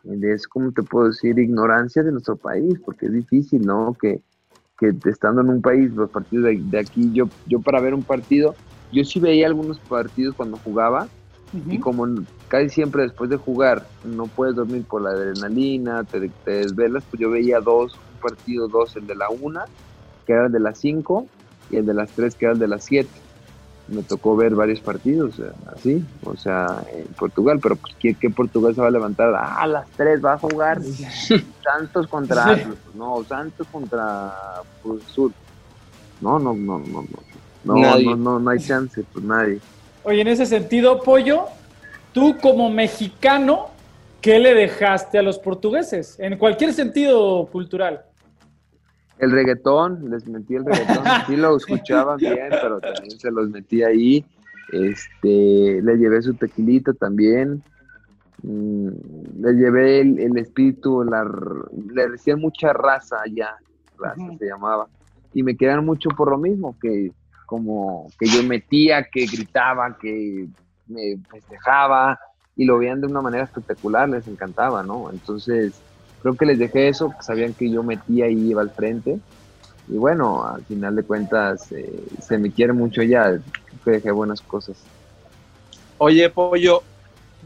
[0.02, 1.38] de eso, ¿cómo te puedo decir?
[1.38, 3.96] Ignorancia de nuestro país, porque es difícil, ¿no?
[3.98, 4.20] Que,
[4.82, 8.02] que estando en un país, los partidos de, de, aquí, yo, yo para ver un
[8.02, 8.56] partido,
[8.90, 11.06] yo sí veía algunos partidos cuando jugaba,
[11.68, 12.06] y como
[12.48, 17.20] casi siempre después de jugar no puedes dormir por la adrenalina, te, te, desvelas, pues
[17.20, 19.66] yo veía dos, un partido, dos, el de la una,
[20.26, 21.26] que era el de las cinco,
[21.70, 23.10] y el de las tres, que era el de las siete
[23.92, 28.30] me tocó ver varios partidos eh, así, o sea, en Portugal, pero pues, ¿qué, qué
[28.30, 29.34] Portugal se va a levantar?
[29.34, 30.80] A las tres va a jugar
[31.62, 32.58] Santos contra
[32.94, 34.34] no, Santos contra
[34.82, 35.32] pues, Sur.
[36.20, 37.32] No, no, no, no, no.
[37.64, 39.60] No, no, no, no, hay chance, pues nadie.
[40.02, 41.44] Oye, en ese sentido, Pollo,
[42.12, 43.68] tú como mexicano,
[44.20, 46.18] ¿qué le dejaste a los portugueses?
[46.18, 48.02] En cualquier sentido cultural.
[49.22, 53.84] El reggaetón, les metí el reggaetón, sí lo escuchaban bien, pero también se los metí
[53.84, 54.24] ahí.
[54.72, 57.62] Este, le llevé su tequilito también.
[58.42, 58.88] Mm,
[59.40, 61.24] le llevé el, el espíritu, la,
[61.94, 63.54] le decían mucha raza allá,
[63.96, 64.38] raza uh -huh.
[64.38, 64.88] se llamaba.
[65.32, 67.12] Y me quedaron mucho por lo mismo, que
[67.46, 70.48] como que yo metía, que gritaba, que
[70.88, 72.18] me festejaba
[72.56, 75.10] y lo veían de una manera espectacular, les encantaba, ¿no?
[75.10, 75.80] Entonces,
[76.22, 79.18] creo que les dejé eso, sabían que yo metía y iba al frente.
[79.88, 84.10] Y bueno, al final de cuentas, eh, se me quiere mucho ya, creo que dejé
[84.12, 84.76] buenas cosas.
[85.98, 86.82] Oye, Pollo,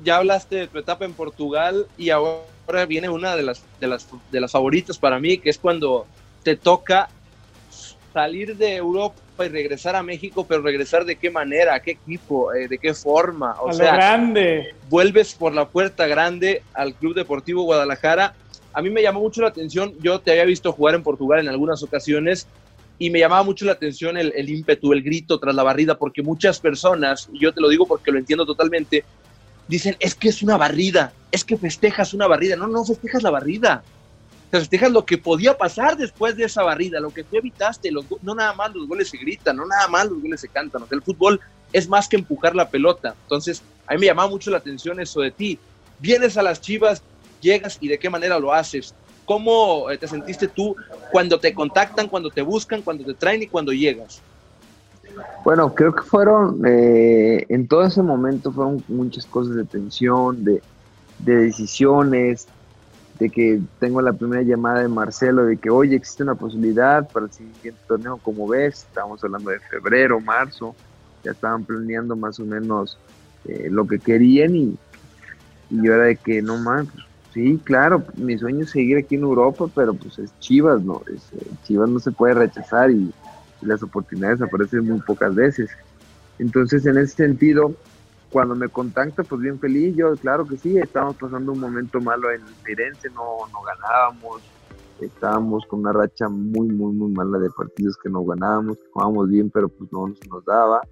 [0.04, 4.06] ya hablaste de tu etapa en Portugal y ahora viene una de las, de las,
[4.30, 6.06] de las favoritas para mí, que es cuando
[6.42, 7.08] te toca
[8.12, 12.54] salir de Europa y regresar a México, pero regresar de qué manera, a qué equipo,
[12.54, 13.56] eh, de qué forma.
[13.60, 14.74] O a sea, lo grande.
[14.88, 18.34] vuelves por la puerta grande al Club Deportivo Guadalajara.
[18.76, 21.48] A mí me llamó mucho la atención, yo te había visto jugar en Portugal en
[21.48, 22.46] algunas ocasiones
[22.98, 26.60] y me llamaba mucho la atención el, ímpetu, el grito tras la barrida, porque muchas
[26.60, 29.02] personas, y yo te lo digo porque lo entiendo totalmente,
[29.66, 32.54] dicen, es que es una barrida, es que festejas una barrida.
[32.54, 33.82] No, no festejas la barrida.
[34.50, 38.04] Te festejas lo que podía pasar después de esa barrida, lo que tú evitaste, los,
[38.20, 41.02] no nada más los goles se gritan, no nada más los goles se cantan, el
[41.02, 41.40] fútbol
[41.72, 45.20] es más que empujar la pelota, entonces a mí me llamaba mucho la atención eso
[45.20, 45.58] de ti,
[45.98, 47.02] vienes a las Chivas,
[47.46, 50.74] llegas y de qué manera lo haces, cómo te sentiste tú
[51.10, 54.20] cuando te contactan, cuando te buscan, cuando te traen y cuando llegas.
[55.44, 60.60] Bueno, creo que fueron, eh, en todo ese momento fueron muchas cosas de tensión, de,
[61.20, 62.48] de decisiones,
[63.18, 67.26] de que tengo la primera llamada de Marcelo de que, oye, existe una posibilidad para
[67.26, 70.74] el siguiente torneo, como ves, estábamos hablando de febrero, marzo,
[71.24, 72.98] ya estaban planeando más o menos
[73.44, 74.78] eh, lo que querían y,
[75.70, 76.86] y yo era de que, no más,
[77.36, 81.02] sí, claro, mi sueño es seguir aquí en Europa, pero pues es Chivas, ¿no?
[81.14, 83.12] Es, eh, Chivas no se puede rechazar y,
[83.62, 85.70] las oportunidades aparecen muy pocas veces.
[86.38, 87.74] Entonces, en ese sentido,
[88.30, 92.30] cuando me contacta, pues bien feliz, yo claro que sí, estábamos pasando un momento malo
[92.30, 94.42] en Firenze, no, no ganábamos,
[95.00, 99.50] estábamos con una racha muy, muy, muy mala de partidos que no ganábamos, jugábamos bien,
[99.50, 100.82] pero pues no se nos daba.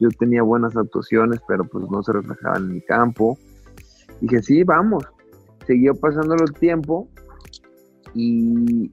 [0.00, 3.36] Yo tenía buenas actuaciones, pero pues no se reflejaban en mi campo.
[4.20, 5.04] Dije, sí, vamos.
[5.66, 7.08] Siguió pasando el tiempo
[8.14, 8.92] y,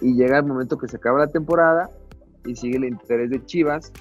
[0.00, 1.90] llega el momento que se acaba la temporada
[2.46, 3.92] y sigue el interés de Chivas.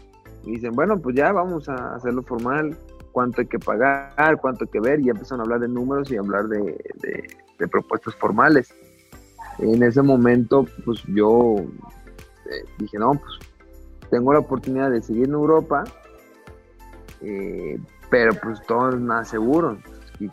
[0.45, 2.77] Y dicen, bueno, pues ya vamos a hacerlo formal
[3.12, 6.09] cuánto hay que pagar, cuánto hay que ver, y ya empezaron a hablar de números
[6.12, 8.73] y hablar de propuestas formales.
[9.59, 11.57] En ese momento, pues yo
[12.49, 13.39] eh, dije, no, pues
[14.09, 15.83] tengo la oportunidad de seguir en Europa,
[17.21, 19.77] eh, pero pues todo es nada seguro.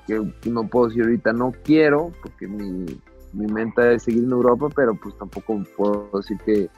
[0.07, 0.21] Que
[0.51, 2.87] no puedo decir ahorita no quiero, porque mi,
[3.33, 6.69] mi meta es seguir en Europa, pero pues tampoco puedo decir que,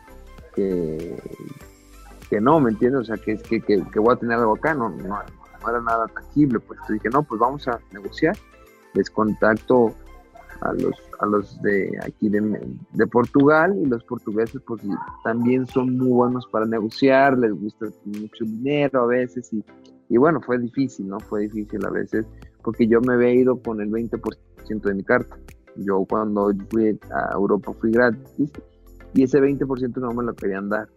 [0.55, 1.23] que,
[2.29, 3.03] que no, ¿me entiendes?
[3.03, 6.07] O sea, que, que, que, voy a tener algo acá, no, no, no era nada
[6.09, 8.37] tangible, pues entonces dije, no, pues vamos a negociar.
[8.95, 9.95] Les contacto
[10.61, 12.61] a los, a los de aquí de,
[12.93, 14.83] de, Portugal y los portugueses pues
[15.23, 19.65] también son muy buenos para negociar, les gusta mucho dinero a veces y,
[20.09, 21.21] y bueno, fue difícil, ¿no?
[21.21, 22.27] Fue difícil a veces
[22.63, 25.37] porque yo me había ido con el 20% de mi carta.
[25.77, 28.51] Yo cuando fui a Europa fui gratis
[29.15, 30.89] y ese 20% no me lo querían dar.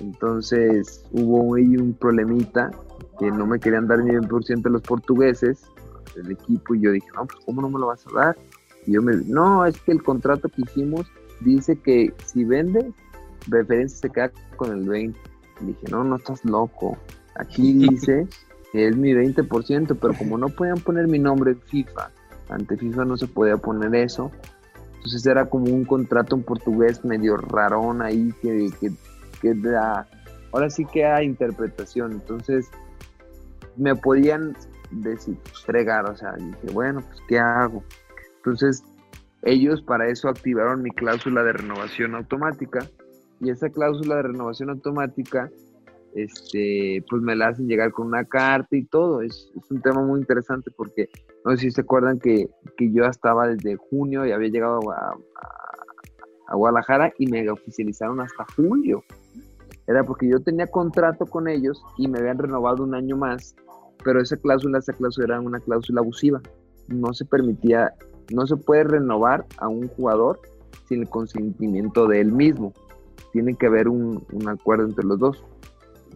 [0.00, 2.70] Entonces hubo ahí un problemita
[3.18, 5.62] que no me querían dar ni el por ciento los portugueses,
[6.16, 8.36] el equipo, y yo dije, no, pues ¿cómo no me lo vas a dar?
[8.86, 11.06] Y yo me no, es que el contrato que hicimos
[11.40, 12.92] dice que si vende,
[13.48, 15.18] referencia se queda con el 20.
[15.60, 16.96] Y dije, no, no estás loco.
[17.36, 18.26] Aquí dice
[18.72, 22.10] es mi 20%, pero como no podían poner mi nombre en FIFA,
[22.48, 24.30] ante FIFA no se podía poner eso,
[24.96, 28.92] Entonces era como un contrato en portugués medio rarón ahí que, que,
[29.40, 30.08] que da,
[30.52, 32.12] ahora sí que hay interpretación.
[32.12, 32.70] Entonces
[33.76, 34.56] me podían
[34.90, 37.82] decir, fregar, o sea, dije, bueno, pues ¿qué hago?
[38.36, 38.84] Entonces
[39.42, 42.86] ellos para eso activaron mi cláusula de renovación automática
[43.40, 45.50] y esa cláusula de renovación automática
[46.14, 49.22] este, pues me la hacen llegar con una carta y todo.
[49.22, 51.08] Es, un tema muy interesante porque
[51.44, 52.48] no sé si se acuerdan que,
[52.78, 55.14] yo estaba desde junio y había llegado a,
[56.48, 59.02] a, Guadalajara y me oficializaron hasta julio.
[59.86, 63.54] Era porque yo tenía contrato con ellos y me habían renovado un año más,
[64.04, 66.40] pero esa cláusula, esa cláusula era una cláusula abusiva.
[66.88, 67.94] No se permitía,
[68.32, 70.40] no se puede renovar a un jugador
[70.88, 72.74] sin el consentimiento de él mismo.
[73.32, 75.44] Tiene que haber un, un acuerdo entre los dos.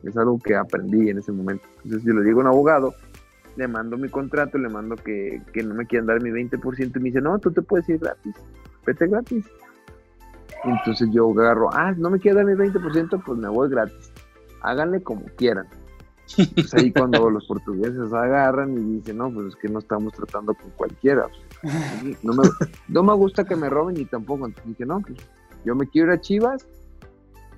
[0.07, 1.67] Es algo que aprendí en ese momento.
[1.85, 2.95] Entonces, yo le digo a un abogado,
[3.57, 7.07] le mando mi contrato, le mando que, no me quieran dar mi 20% y me
[7.07, 8.35] dice, no, tú te puedes ir gratis,
[8.87, 9.47] vete gratis.
[10.65, 14.13] Entonces yo agarro, ah, no me quiere dar mi 20%, pues me voy gratis.
[14.63, 15.67] Háganle como quieran.
[16.37, 20.55] Entonces ahí cuando los portugueses agarran y dicen, no, pues es que no estamos tratando
[20.55, 21.29] con cualquiera.
[22.23, 22.43] No me,
[22.89, 24.47] no me gusta que me roben ni tampoco.
[24.47, 25.19] Entonces dije, no, pues
[25.65, 26.67] yo me quiero ir a Chivas,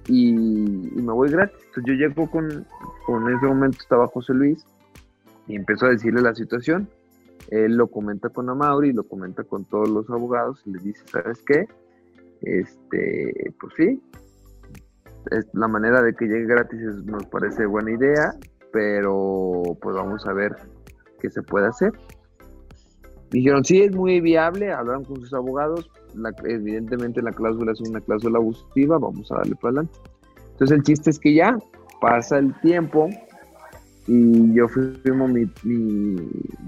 [0.09, 1.59] y, me voy gratis.
[1.67, 2.67] Entonces yo llego con,
[3.07, 4.65] con ese momento estaba José Luis
[5.47, 6.89] y empezó a decirle la situación.
[7.51, 11.43] Él lo comenta con Amauri, lo comenta con todos los abogados y le dice, ¿sabes
[11.47, 11.67] qué?
[12.43, 14.03] Este, pues sí,
[15.31, 18.35] es, la manera de que llegue gratis nos parece buena idea,
[18.73, 20.55] pero pues vamos a ver
[21.21, 21.93] qué se puede hacer.
[23.31, 25.91] Dijeron, sí, es muy viable, hablaron con sus abogados,
[26.45, 29.99] evidentemente la cláusula es una cláusula abusiva, vamos a darle para adelante.
[30.53, 31.57] Entonces el chiste es que ya
[32.01, 33.09] pasa el tiempo
[34.07, 35.45] y yo firmo mi,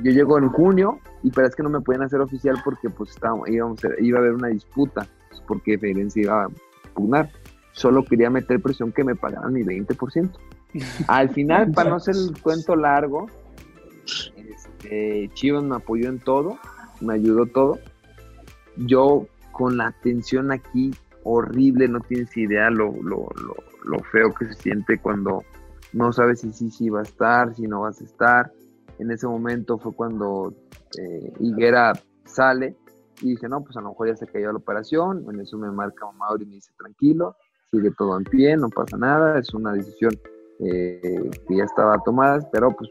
[0.02, 3.48] yo llego en junio y es que no me pueden hacer oficial porque pues estábamos,
[3.48, 6.48] íbamos iba a haber una disputa pues, porque Ferencia iba a
[6.94, 7.30] pugnar.
[7.72, 10.30] Solo quería meter presión que me pagaran mi 20%.
[11.08, 13.26] Al final, para no hacer el cuento largo,
[14.36, 16.58] este, Chivas me apoyó en todo,
[17.00, 17.78] me ayudó todo
[18.76, 19.26] yo
[19.60, 20.90] con la tensión aquí
[21.22, 23.28] horrible, no tienes idea lo, lo,
[23.84, 25.44] lo, feo que se siente cuando
[25.92, 28.50] no sabes si sí, sí va a estar, si no vas a estar.
[28.98, 30.54] En ese momento fue cuando
[30.98, 31.92] eh, Higuera
[32.24, 32.74] sale
[33.20, 35.26] y dije, no, pues a lo mejor ya se cayó la operación.
[35.30, 37.36] En eso me marca Mauri y me dice, tranquilo,
[37.70, 40.18] sigue todo en pie, no pasa nada, es una decisión
[40.60, 42.88] eh, que ya estaba tomada, pero pues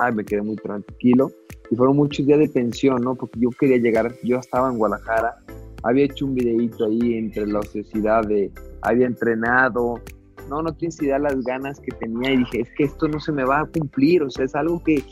[0.00, 1.30] ay, me quedé muy tranquilo
[1.70, 3.14] y fueron muchos días de tensión, ¿no?
[3.14, 5.36] Porque yo quería llegar, yo estaba en Guadalajara,
[5.82, 8.50] había hecho un videito ahí entre la sociedad de,
[8.82, 10.00] había entrenado,
[10.48, 13.32] no, no tienes idea las ganas que tenía y dije, es que esto no se
[13.32, 15.02] me va a cumplir, o sea, es algo que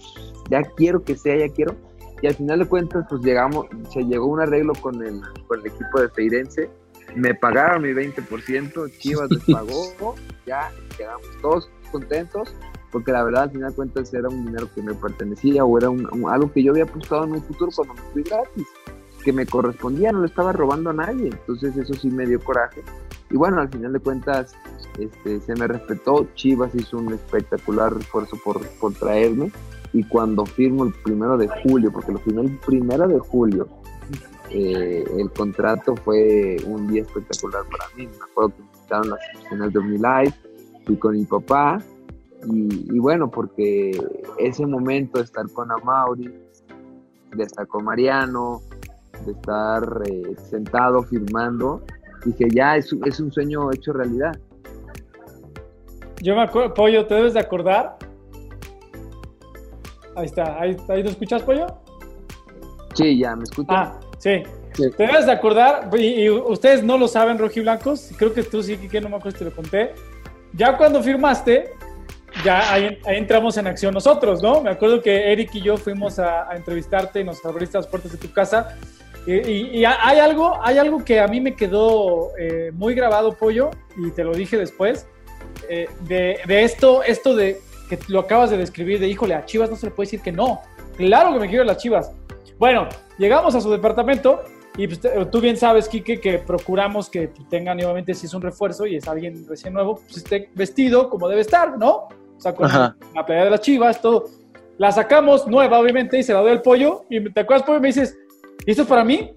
[0.51, 1.77] ya quiero que sea, ya quiero.
[2.21, 5.67] Y al final de cuentas, pues llegamos, se llegó un arreglo con el, con el
[5.67, 6.69] equipo de Feirense,
[7.15, 10.15] me pagaron mi 20%, Chivas les pagó,
[10.47, 12.55] ya quedamos todos contentos
[12.91, 15.91] porque la verdad al final de cuentas era un dinero que me pertenecía o era
[15.91, 18.67] un, algo que yo había apostado en un futuro cuando me fui gratis,
[19.25, 22.83] que me correspondía, no le estaba robando a nadie, entonces eso sí me dio coraje.
[23.31, 24.55] Y bueno, al final de cuentas
[24.99, 29.53] este, se me respetó, Chivas hizo un espectacular esfuerzo por, por traerme
[29.93, 33.69] y cuando firmo el primero de julio, porque lo firmé el primero de julio,
[34.51, 38.07] eh, el contrato fue un día espectacular para mí.
[38.07, 40.39] Me acuerdo que me invitaron las oficinas de OmniLife,
[40.87, 41.83] fui con mi papá,
[42.47, 44.01] y, bueno, porque
[44.39, 46.33] ese momento de estar con Amauri,
[47.35, 48.63] de estar con Mariano,
[49.25, 51.83] de estar eh, sentado firmando,
[52.25, 54.39] dije, ya es, es un sueño hecho realidad.
[56.23, 57.97] Yo me acuerdo, Pollo, ¿te debes de acordar?
[60.17, 61.67] Ahí está, ahí, ahí ¿lo escuchas, Pollo?
[62.95, 63.71] Sí, ya, ¿me escuchas?
[63.71, 64.43] Ah, sí.
[64.73, 69.01] Te debes de acordar, y, ustedes no lo saben, rojiblancos, creo que tú sí, que
[69.01, 69.93] no me acuerdo si te lo conté.
[70.53, 71.73] Ya cuando firmaste,
[72.45, 74.61] ya ahí, entramos en acción nosotros, ¿no?
[74.61, 78.19] Me acuerdo que Eric y yo fuimos a, entrevistarte y nos abriste las puertas de
[78.19, 78.77] tu casa.
[79.31, 84.11] Y, hay, algo, hay algo que a mí me quedó eh, muy grabado, Pollo, y
[84.11, 85.07] te lo dije después,
[85.69, 87.61] eh, de, esto, esto de
[87.91, 90.33] que lo acabas de describir, de híjole, a Chivas no se le puede decir que
[90.33, 90.63] no.
[90.97, 92.11] Claro que me quiero a las Chivas.
[92.59, 94.45] Bueno, llegamos a su departamento
[94.79, 95.01] y pues,
[95.31, 99.07] tú bien sabes, Quique, que procuramos que tengan, nuevamente, si es un refuerzo y es
[99.09, 102.09] alguien recién nuevo, pues esté vestido como debe estar, ¿no?
[102.39, 104.25] O sea, con la playa de las chivas, todo.
[104.79, 107.05] La sacamos nueva, obviamente, y se la doy al pollo.
[107.11, 108.17] Y te acuerdas, pollo, me dices,
[108.67, 109.33] ¿y esto es para mmí?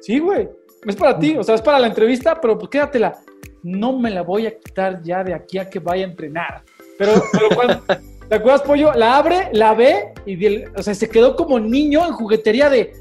[0.00, 0.48] Sí, güey.
[0.86, 3.18] Es para ti, o sea, es para la entrevista, pero pues quédatela.
[3.62, 6.64] No me la voy a quitar ya de aquí a que vaya a entrenar.
[6.98, 7.82] Pero, pero cuando,
[8.28, 8.92] ¿te acuerdas, pollo?
[8.94, 12.92] La abre, la ve y, o sea, se quedó como niño en juguetería de,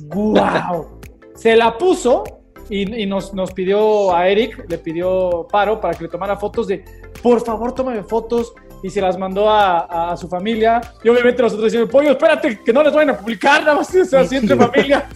[0.00, 1.00] ¡guau!
[1.34, 2.24] se la puso
[2.68, 6.84] y, nos, nos, pidió a Eric, le pidió Paro para que le tomara fotos de,
[7.22, 8.52] por favor, tómame fotos.
[8.82, 10.80] Y se las mandó a, a su familia.
[11.02, 14.36] Y obviamente nosotros decimos, pollo, espérate, que no les vayan a publicar, nada más así
[14.36, 15.08] entre familia.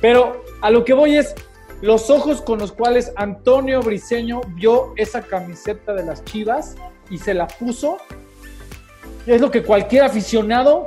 [0.00, 1.34] Pero a lo que voy es
[1.82, 6.76] los ojos con los cuales Antonio Briseño vio esa camiseta de las Chivas
[7.10, 7.98] y se la puso.
[9.26, 10.86] Es lo que cualquier aficionado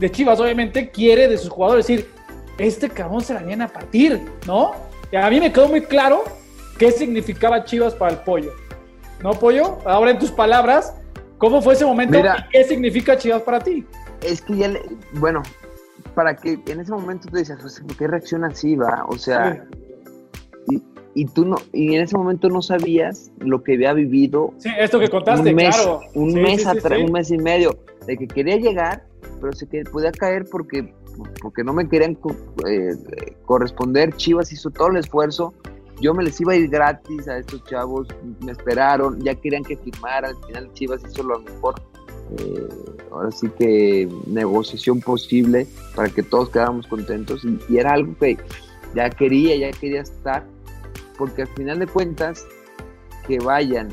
[0.00, 1.86] de Chivas, obviamente, quiere de sus jugadores.
[1.86, 2.10] decir,
[2.58, 4.72] este cabrón se la viene a partir, ¿no?
[5.12, 6.24] Y a mí me quedó muy claro
[6.78, 8.52] qué significaba Chivas para el pollo.
[9.22, 9.78] ¿No, pollo?
[9.84, 10.94] Ahora en tus palabras,
[11.38, 12.22] ¿cómo fue ese momento y
[12.52, 13.84] qué significa Chivas para ti?
[14.22, 14.82] Es que ya, le,
[15.14, 15.42] bueno,
[16.14, 19.04] para que en ese momento tú decías, ¿por qué reacciona así, va?
[19.08, 19.64] O sea,
[21.14, 24.52] y, tú no, y en ese momento no sabías lo que había vivido.
[24.58, 26.00] Sí, esto que contaste, un mes, claro.
[26.14, 27.76] Un mes atrás, un mes y medio,
[28.06, 29.04] de que quería llegar,
[29.40, 30.94] pero se que podía caer porque,
[31.40, 32.16] porque no me querían
[32.68, 32.94] eh,
[33.46, 34.14] corresponder.
[34.14, 35.54] Chivas hizo todo el esfuerzo.
[36.00, 38.08] Yo me les iba a ir gratis a estos chavos,
[38.40, 41.74] me esperaron, ya querían que firmara, al final Chivas hizo lo mejor
[42.36, 42.68] eh,
[43.10, 48.36] ahora sí que negociación posible para que todos quedáramos contentos y, era algo que
[48.94, 50.44] ya quería, ya quería estar,
[51.16, 52.46] porque al final de cuentas
[53.26, 53.88] que vayan,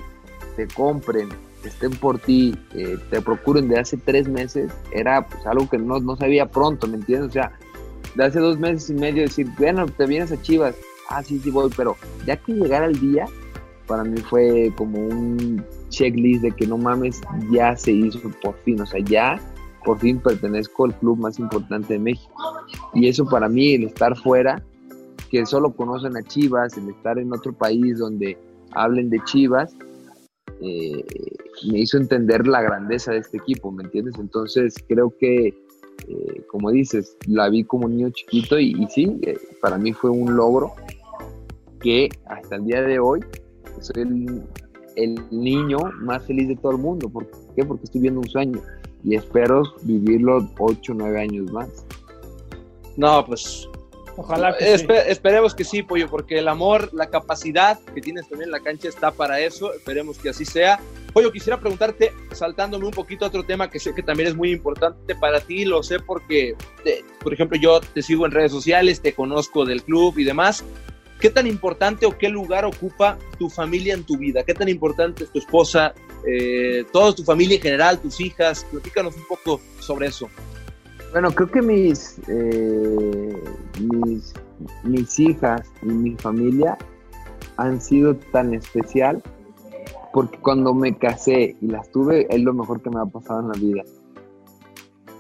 [0.58, 1.30] te compren,
[1.64, 6.00] estén por ti, eh, te procuren de hace tres meses, era pues algo que no,
[6.00, 7.30] no sabía pronto, ¿me entiendes?
[7.30, 7.52] O sea,
[8.16, 10.76] de hace dos meses y medio decir, bueno, te vienes a Chivas,
[11.10, 11.96] ah, sí, sí voy, pero
[12.26, 13.26] ya que llegara el día,
[13.88, 18.82] para mí fue como un checklist de que no mames, ya se hizo por fin,
[18.82, 19.40] o sea, ya
[19.84, 22.34] por fin pertenezco al club más importante de México.
[22.94, 24.64] Y eso para mí, el estar fuera,
[25.30, 28.38] que solo conocen a Chivas, el estar en otro país donde
[28.72, 29.76] hablen de Chivas,
[30.62, 31.06] eh,
[31.70, 34.16] me hizo entender la grandeza de este equipo, ¿me entiendes?
[34.20, 35.48] Entonces creo que,
[36.08, 40.10] eh, como dices, la vi como un niño chiquito y, sí, eh, para mí fue
[40.10, 40.74] un logro
[41.86, 43.20] que hasta el día de hoy
[43.80, 44.44] soy el,
[44.96, 47.08] el niño más feliz de todo el mundo.
[47.08, 47.64] ¿Por qué?
[47.64, 48.60] Porque estoy viendo un sueño
[49.04, 51.86] y espero vivirlo 8 o 9 años más.
[52.98, 53.70] No, pues
[54.18, 58.52] Ojalá que Esperemos que sí, Pollo, porque el amor, la capacidad que tienes también en
[58.52, 59.74] la cancha está para eso.
[59.74, 60.80] Esperemos que así sea.
[61.14, 64.52] Pollo, quisiera preguntarte, saltándome un poquito a otro tema que sé que también es muy
[64.52, 66.56] importante para ti, lo sé porque,
[67.22, 70.64] por ejemplo, yo te sigo en redes sociales, te conozco del club y demás.
[71.20, 74.44] ¿Qué tan importante o qué lugar ocupa tu familia en tu vida?
[74.44, 75.94] ¿Qué tan importante es tu esposa,
[76.28, 78.66] eh, toda tu familia en general, tus hijas?
[78.70, 80.28] Platícanos un poco sobre eso.
[81.12, 83.44] Bueno, creo que mis, eh,
[83.80, 84.34] mis,
[84.84, 86.78] mis hijas y mi familia
[87.58, 89.24] han sido tan especial
[90.12, 93.48] porque cuando me casé y las tuve es lo mejor que me ha pasado en
[93.48, 93.84] la vida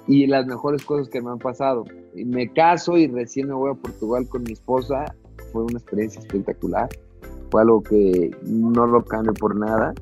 [0.08, 1.86] y las mejores cosas que me han pasado.
[2.14, 5.16] Y me caso y recién me voy a Portugal con mi esposa
[5.52, 6.90] fue una experiencia espectacular,
[7.52, 9.94] fue algo que no lo cambio por nada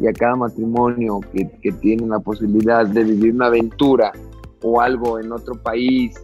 [0.00, 4.12] y a cada matrimonio que, que tiene la posibilidad de vivir una aventura
[4.62, 6.14] o algo en otro país,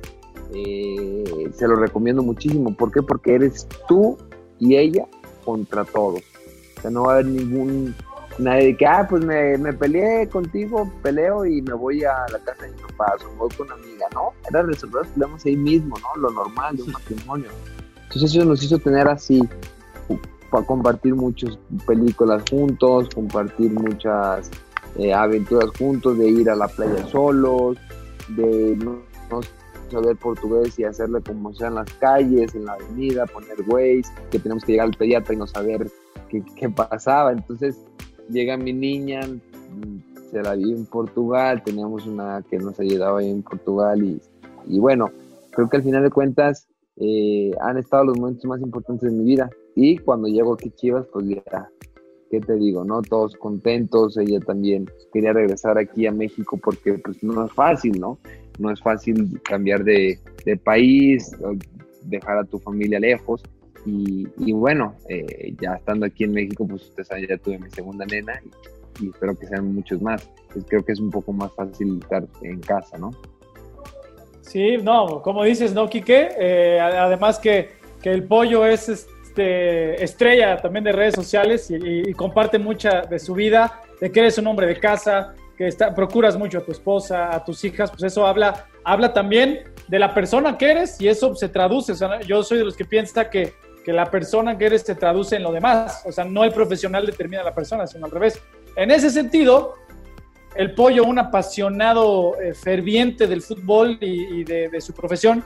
[0.54, 2.74] eh, se lo recomiendo muchísimo.
[2.74, 3.02] ¿Por qué?
[3.02, 4.16] Porque eres tú
[4.58, 5.06] y ella
[5.44, 6.22] contra todos.
[6.76, 7.94] O sea, no va a haber ningún,
[8.38, 12.38] nadie de que, ah, pues me, me peleé contigo, peleo y me voy a la
[12.38, 14.32] casa de mi papá, o me voy con una amiga, ¿no?
[14.48, 16.20] Era resolver los problemas ahí mismo, ¿no?
[16.20, 17.48] Lo normal de un matrimonio.
[18.08, 19.46] Entonces eso nos hizo tener así,
[20.50, 24.50] para compartir muchas películas juntos, compartir muchas
[24.96, 27.76] eh, aventuras juntos, de ir a la playa solos,
[28.28, 29.02] de no,
[29.90, 34.38] saber portugués y hacerle como sea en las calles, en la avenida, poner ways, que
[34.38, 35.90] tenemos que llegar al pediatra y no saber
[36.30, 37.32] qué, pasaba.
[37.32, 37.76] Entonces
[38.30, 39.20] llega mi niña,
[40.30, 44.02] se la vi en Portugal, teníamos una que nos ayudaba ahí en Portugal
[44.66, 45.10] y bueno,
[45.50, 46.68] creo que al final de cuentas
[47.00, 49.50] eh, han estado los momentos más importantes de mi vida.
[49.74, 51.70] Y cuando llego aquí Chivas, pues ya,
[52.30, 52.84] ¿qué te digo?
[52.84, 58.00] no Todos contentos, ella también quería regresar aquí a México porque pues no es fácil,
[58.00, 58.18] ¿no?
[58.58, 60.18] No es fácil cambiar de,
[60.64, 61.30] país,
[62.04, 63.42] dejar a tu familia lejos.
[63.86, 68.04] Y, bueno, eh, ya estando aquí en México, pues usted sabe, ya tuve mi segunda
[68.04, 68.34] nena
[69.00, 70.28] y, y espero que sean muchos más.
[70.52, 73.12] Pues creo que es un poco más fácil estar en casa, ¿no?
[74.48, 76.30] Sí, no, como dices, ¿no, Quique?
[76.38, 82.58] Eh, además que, que, el pollo es este, estrella también de redes sociales y, comparte
[82.58, 86.58] mucha de su vida, de que eres un hombre de casa, que está, procuras mucho
[86.58, 90.70] a tu esposa, a tus hijas, pues eso habla, habla también de la persona que
[90.70, 91.92] eres y eso se traduce.
[92.26, 93.52] Yo soy de los que piensa que,
[93.84, 96.04] que la persona que eres se traduce en lo demás.
[96.06, 98.40] O sea, no el profesional determina a la persona, sino al revés.
[98.76, 99.74] En ese sentido,
[100.58, 105.44] el pollo, un apasionado eh, ferviente del fútbol y, de, su profesión,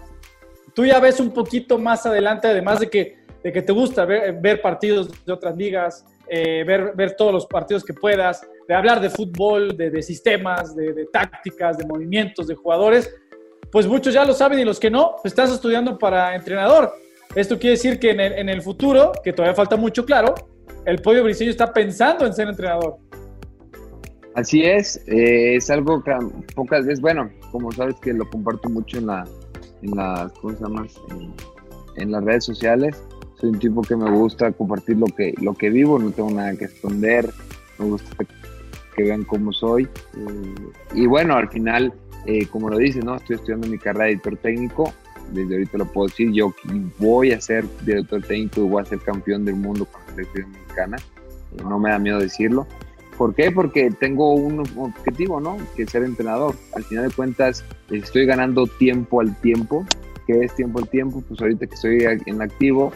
[0.75, 4.63] tú ya ves un poquito más adelante, además de que, de que te gusta ver,
[4.63, 9.11] partidos de otras ligas, eh, ver, ver todos los partidos que puedas, de hablar de
[9.11, 13.15] fútbol, de, sistemas, de, tácticas, de movimientos, de jugadores,
[13.71, 16.91] pues muchos ya lo saben y los que no, pues estás estudiando para entrenador.
[17.35, 20.35] Esto quiere decir que en el, en el futuro, que todavía falta mucho claro,
[20.87, 22.97] el Pollo Briseño está pensando en ser entrenador.
[24.35, 26.13] Así es, eh, es algo que
[26.55, 29.27] pocas veces, bueno, como sabes que lo comparto mucho en, la,
[29.83, 30.87] en las, ¿cómo se llama?
[31.97, 33.03] En, las redes sociales.
[33.39, 36.57] Soy un tipo que me gusta compartir lo que, lo que vivo, no tengo nada
[36.57, 37.29] que esconder,
[37.79, 38.25] me gusta
[38.97, 39.85] que vean cómo soy.
[39.85, 40.55] Eh,
[40.95, 41.93] y bueno, al final,
[42.25, 43.17] eh, como lo dice, ¿no?
[43.17, 44.95] Estoy estudiando mi carrera de editor técnico,
[45.33, 46.55] desde ahorita lo puedo decir, yo
[46.99, 50.51] voy a ser director técnico y voy a ser campeón del mundo con la selección
[50.53, 50.97] mexicana,
[51.69, 52.67] no me da miedo decirlo.
[53.17, 53.51] ¿Por qué?
[53.51, 55.57] Porque tengo un objetivo, ¿no?
[55.77, 56.55] Que ser entrenador.
[56.75, 59.85] Al final de cuentas, estoy ganando tiempo al tiempo.
[60.27, 61.23] ¿Qué es tiempo al tiempo?
[61.29, 62.93] Pues ahorita que estoy en activo,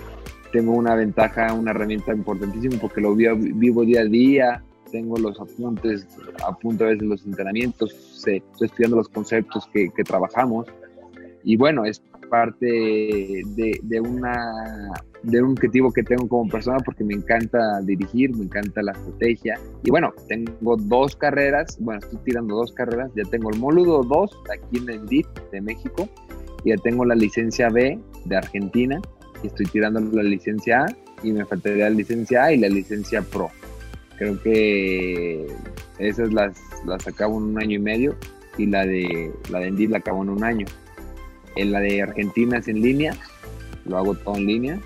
[0.52, 6.06] tengo una ventaja, una herramienta importantísima porque lo vivo día a día, tengo los apuntes,
[6.46, 10.66] apunto a veces los entrenamientos, estoy estudiando los conceptos que, que trabajamos.
[11.44, 14.35] Y bueno, es parte de, una,
[15.22, 19.59] de un objetivo que tengo como persona porque me encanta dirigir, me encanta la estrategia.
[19.85, 24.31] Y bueno, tengo dos carreras, bueno, estoy tirando dos carreras, ya tengo el módulo 2
[24.53, 26.09] aquí en el DIT de México,
[26.64, 29.01] y ya tengo la licencia B de Argentina,
[29.43, 30.87] y estoy tirando la licencia A,
[31.22, 33.51] y me faltaría la licencia A y la licencia Pro.
[34.18, 35.47] Creo que
[35.99, 38.16] esas las, las acabo en un año y medio,
[38.59, 40.66] y la de, la de la acabo en un año.
[41.57, 43.14] En la de Argentina es en línea,
[43.86, 44.80] lo hago todo en línea.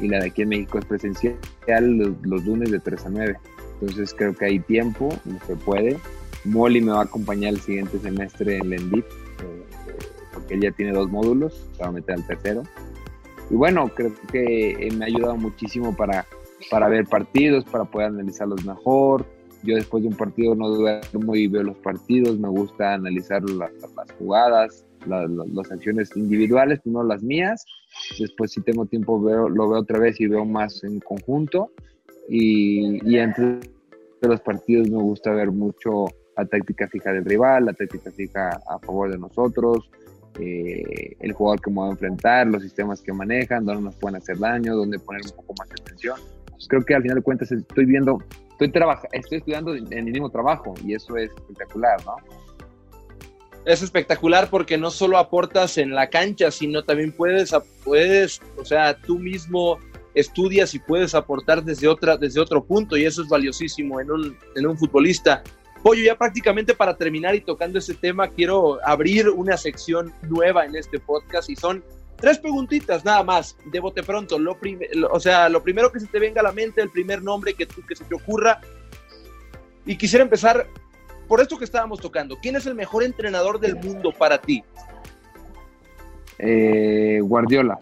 [0.00, 3.36] Y la de aquí en México es presencial los, lunes de 3 a 9.
[3.80, 5.10] Entonces creo que hay tiempo,
[5.46, 5.98] se puede.
[6.44, 9.64] Molly me va a acompañar el siguiente semestre en Lendit, eh,
[10.32, 12.62] porque ella tiene dos módulos, se va a meter al tercero.
[13.50, 16.24] Y bueno, creo que me ha ayudado muchísimo para,
[16.70, 19.26] para ver partidos, para poder analizarlos mejor.
[19.62, 23.70] Yo después de un partido no duermo y veo los partidos, me gusta analizar las
[24.18, 27.64] jugadas, las acciones individuales, primero las mías,
[28.18, 31.70] después si tengo tiempo veo, lo veo otra vez y veo más en conjunto
[32.28, 33.60] y, y entre
[34.22, 38.78] los partidos me gusta ver mucho la táctica fija del rival, la táctica fija a
[38.78, 39.90] favor de nosotros,
[40.38, 44.16] eh, el jugador que me va a enfrentar, los sistemas que manejan, dónde nos pueden
[44.16, 46.18] hacer daño, dónde poner un poco más de atención.
[46.68, 48.18] creo que al final de cuentas estoy viendo,
[48.52, 48.72] estoy,
[49.12, 52.16] estoy estudiando en el mismo trabajo y eso es espectacular, ¿no?
[53.64, 57.54] Es espectacular porque no solo aportas en la cancha, sino también puedes,
[57.84, 59.78] puedes, o sea, tú mismo
[60.14, 64.38] estudias y puedes aportar desde, otra, desde otro punto y eso es valiosísimo en un,
[64.56, 65.42] en un futbolista.
[65.82, 70.76] Pollo, ya prácticamente para terminar y tocando ese tema, quiero abrir una sección nueva en
[70.76, 71.82] este podcast y son
[72.16, 74.38] tres preguntitas nada más, de bote pronto.
[74.38, 74.58] Lo,
[75.10, 77.66] o sea, lo primero que se te venga a la mente, el primer nombre que,
[77.66, 78.60] que se te ocurra.
[79.86, 80.66] Y quisiera empezar
[81.30, 84.64] por esto que estábamos tocando, ¿quién es el mejor entrenador del mundo para ti?
[86.40, 87.78] Eh, Guardiola.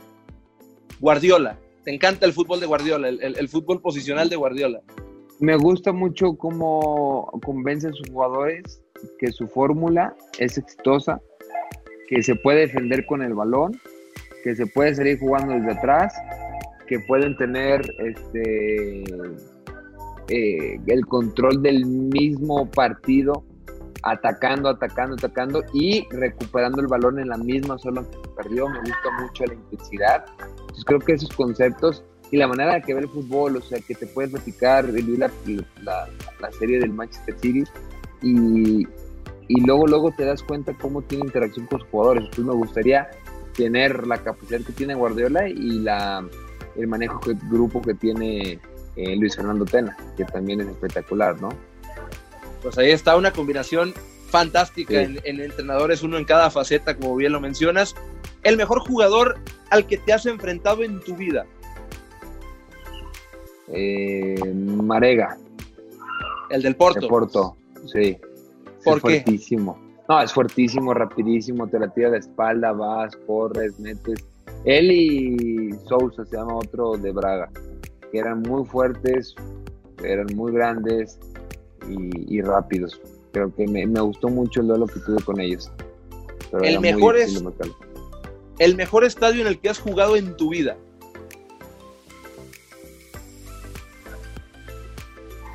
[1.01, 1.59] Guardiola.
[1.83, 4.83] Te encanta el fútbol de Guardiola, el, fútbol posicional de Guardiola.
[5.41, 8.83] Me gusta mucho cómo convence a sus jugadores
[9.19, 11.19] que su fórmula es exitosa,
[12.07, 13.81] que se puede defender con el balón,
[14.45, 16.13] que se puede salir jugando desde atrás,
[16.87, 19.05] que pueden tener este
[20.29, 23.45] eh, el control del mismo partido,
[24.03, 28.69] atacando, atacando, atacando y recuperando el balón en la misma zona que perdió.
[28.69, 30.25] Me gusta mucho la intensidad.
[30.39, 33.81] Entonces creo que esos conceptos y la manera de que ve el fútbol, o sea,
[33.81, 35.31] que te puedes platicar, la,
[35.83, 36.09] la,
[36.41, 37.65] la serie del Manchester City
[38.23, 38.87] y,
[39.49, 42.25] y luego, luego te das cuenta cómo tiene interacción con los jugadores.
[42.25, 43.09] Entonces me gustaría
[43.57, 46.25] tener la capacidad que tiene Guardiola y la,
[46.77, 48.61] el manejo que, grupo que tiene
[48.99, 51.51] eh, Luis Fernando Tena, que también es espectacular, ¿no?
[52.63, 53.95] Pues ahí está una combinación
[54.29, 57.95] fantástica en, entrenadores, uno en cada faceta, como bien lo mencionas.
[58.43, 59.39] El mejor jugador
[59.71, 61.47] al que te has enfrentado en tu vida.
[63.69, 65.39] Eh, Marega.
[66.51, 67.01] El del Porto.
[67.01, 68.19] El Porto, sí.
[68.85, 69.79] ¿Por es fuertísimo.
[70.09, 74.25] No, es fuertísimo, rapidísimo, te la tira de espalda, vas, corres, metes.
[74.65, 77.49] Él y Sousa se llama otro de Braga
[78.11, 79.35] que eran muy fuertes,
[80.03, 81.19] eran muy grandes
[81.89, 83.01] y, rápidos.
[83.33, 85.71] Creo que me, gustó mucho el duelo que tuve con ellos.
[86.63, 87.43] el mejor es
[88.59, 90.77] el mejor estadio en el que has jugado en tu vida.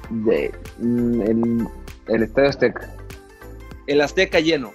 [0.09, 1.67] De, mm, el,
[2.07, 2.95] el Estadio Azteca.
[3.87, 4.71] El Azteca lleno.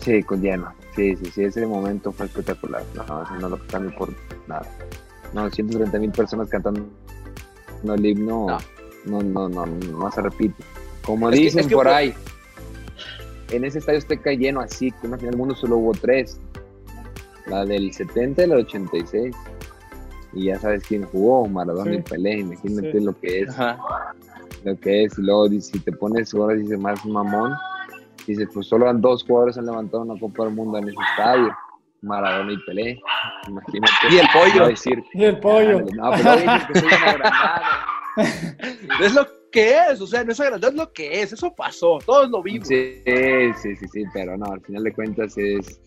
[0.00, 0.72] Sí, con lleno.
[0.94, 2.84] Sí, sí, sí, ese momento fue espectacular.
[2.94, 4.10] No, no lo cambio por
[4.46, 4.68] nada.
[5.32, 6.88] No, 130 mil personas cantando
[7.84, 8.58] el himno,
[9.04, 10.62] no, no, no, no, no se repite.
[11.04, 12.14] Como dicen por ahí,
[13.50, 16.38] en ese estadio Azteca lleno así, que una final del mundo solo hubo tres.
[17.46, 19.34] La del 70 y la del 86.
[20.32, 23.56] Y ya sabes quién jugó, Maradona y Pelé, imagínate lo que es.
[24.62, 27.54] Lo que es, y luego si te pones ahora dice más mamón,
[28.26, 31.56] dice pues solo han dos jugadores han levantado una Copa del Mundo en ese estadio.
[32.02, 33.00] Maradona y Pelé,
[33.48, 33.92] imagínate.
[34.10, 34.66] Y el pollo.
[34.68, 35.80] Decir, y el pollo.
[35.94, 36.88] No, pero que soy
[39.04, 41.98] es lo que es, o sea, no es agrandado, es lo que es, eso pasó,
[42.04, 42.68] todos lo vimos.
[42.68, 45.80] Sí, sí, sí, sí, pero no, al final de cuentas es,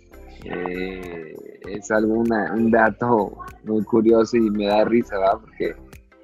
[0.45, 1.35] eh,
[1.67, 5.39] es alguna, un dato muy curioso y me da risa, ¿verdad?
[5.41, 5.75] Porque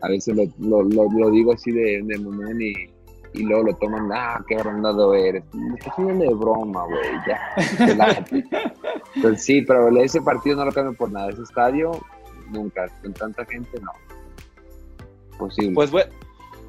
[0.02, 2.90] a veces lo, lo, lo, digo así de, de momento y,
[3.34, 5.43] y, luego lo toman, ah, qué agrandado eres.
[5.53, 7.39] Me estás haciendo de broma, güey, ya.
[9.15, 11.91] Entonces sí, pero ese partido no lo cambio por nada, ese estadio,
[12.49, 13.91] nunca, con tanta gente, no.
[15.38, 15.73] Posible.
[15.73, 16.11] Pues bueno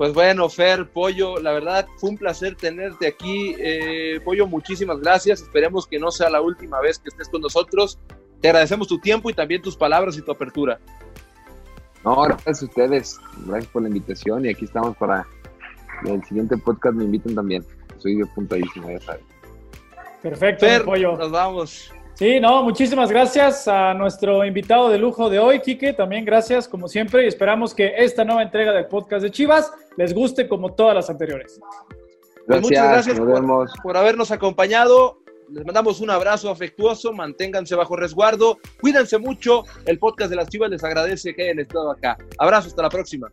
[0.00, 3.54] pues bueno, Fer, Pollo, la verdad fue un placer tenerte aquí.
[3.58, 5.42] Eh, Pollo, muchísimas gracias.
[5.42, 7.98] Esperemos que no sea la última vez que estés con nosotros.
[8.40, 10.80] Te agradecemos tu tiempo y también tus palabras y tu apertura.
[12.02, 13.20] No, gracias a ustedes.
[13.44, 15.26] Gracias por la invitación y aquí estamos para
[16.06, 16.94] el siguiente podcast.
[16.94, 17.64] Me invitan también.
[17.98, 19.22] Soy apuntadísimo, ya sabes.
[20.22, 21.16] Perfecto, Fer, Pollo.
[21.16, 21.92] Nos vamos.
[22.20, 25.94] Sí, no, muchísimas gracias a nuestro invitado de lujo de hoy, Quique.
[25.94, 30.12] También gracias, como siempre, y esperamos que esta nueva entrega del podcast de Chivas les
[30.12, 31.58] guste como todas las anteriores.
[32.46, 33.20] Pues muchas gracias
[33.82, 35.22] por, habernos acompañado.
[35.48, 39.64] Les mandamos un abrazo afectuoso, manténganse bajo resguardo, cuídense mucho.
[39.86, 42.18] El podcast de las Chivas les agradece que hayan estado acá.
[42.36, 43.32] Abrazo, hasta la próxima.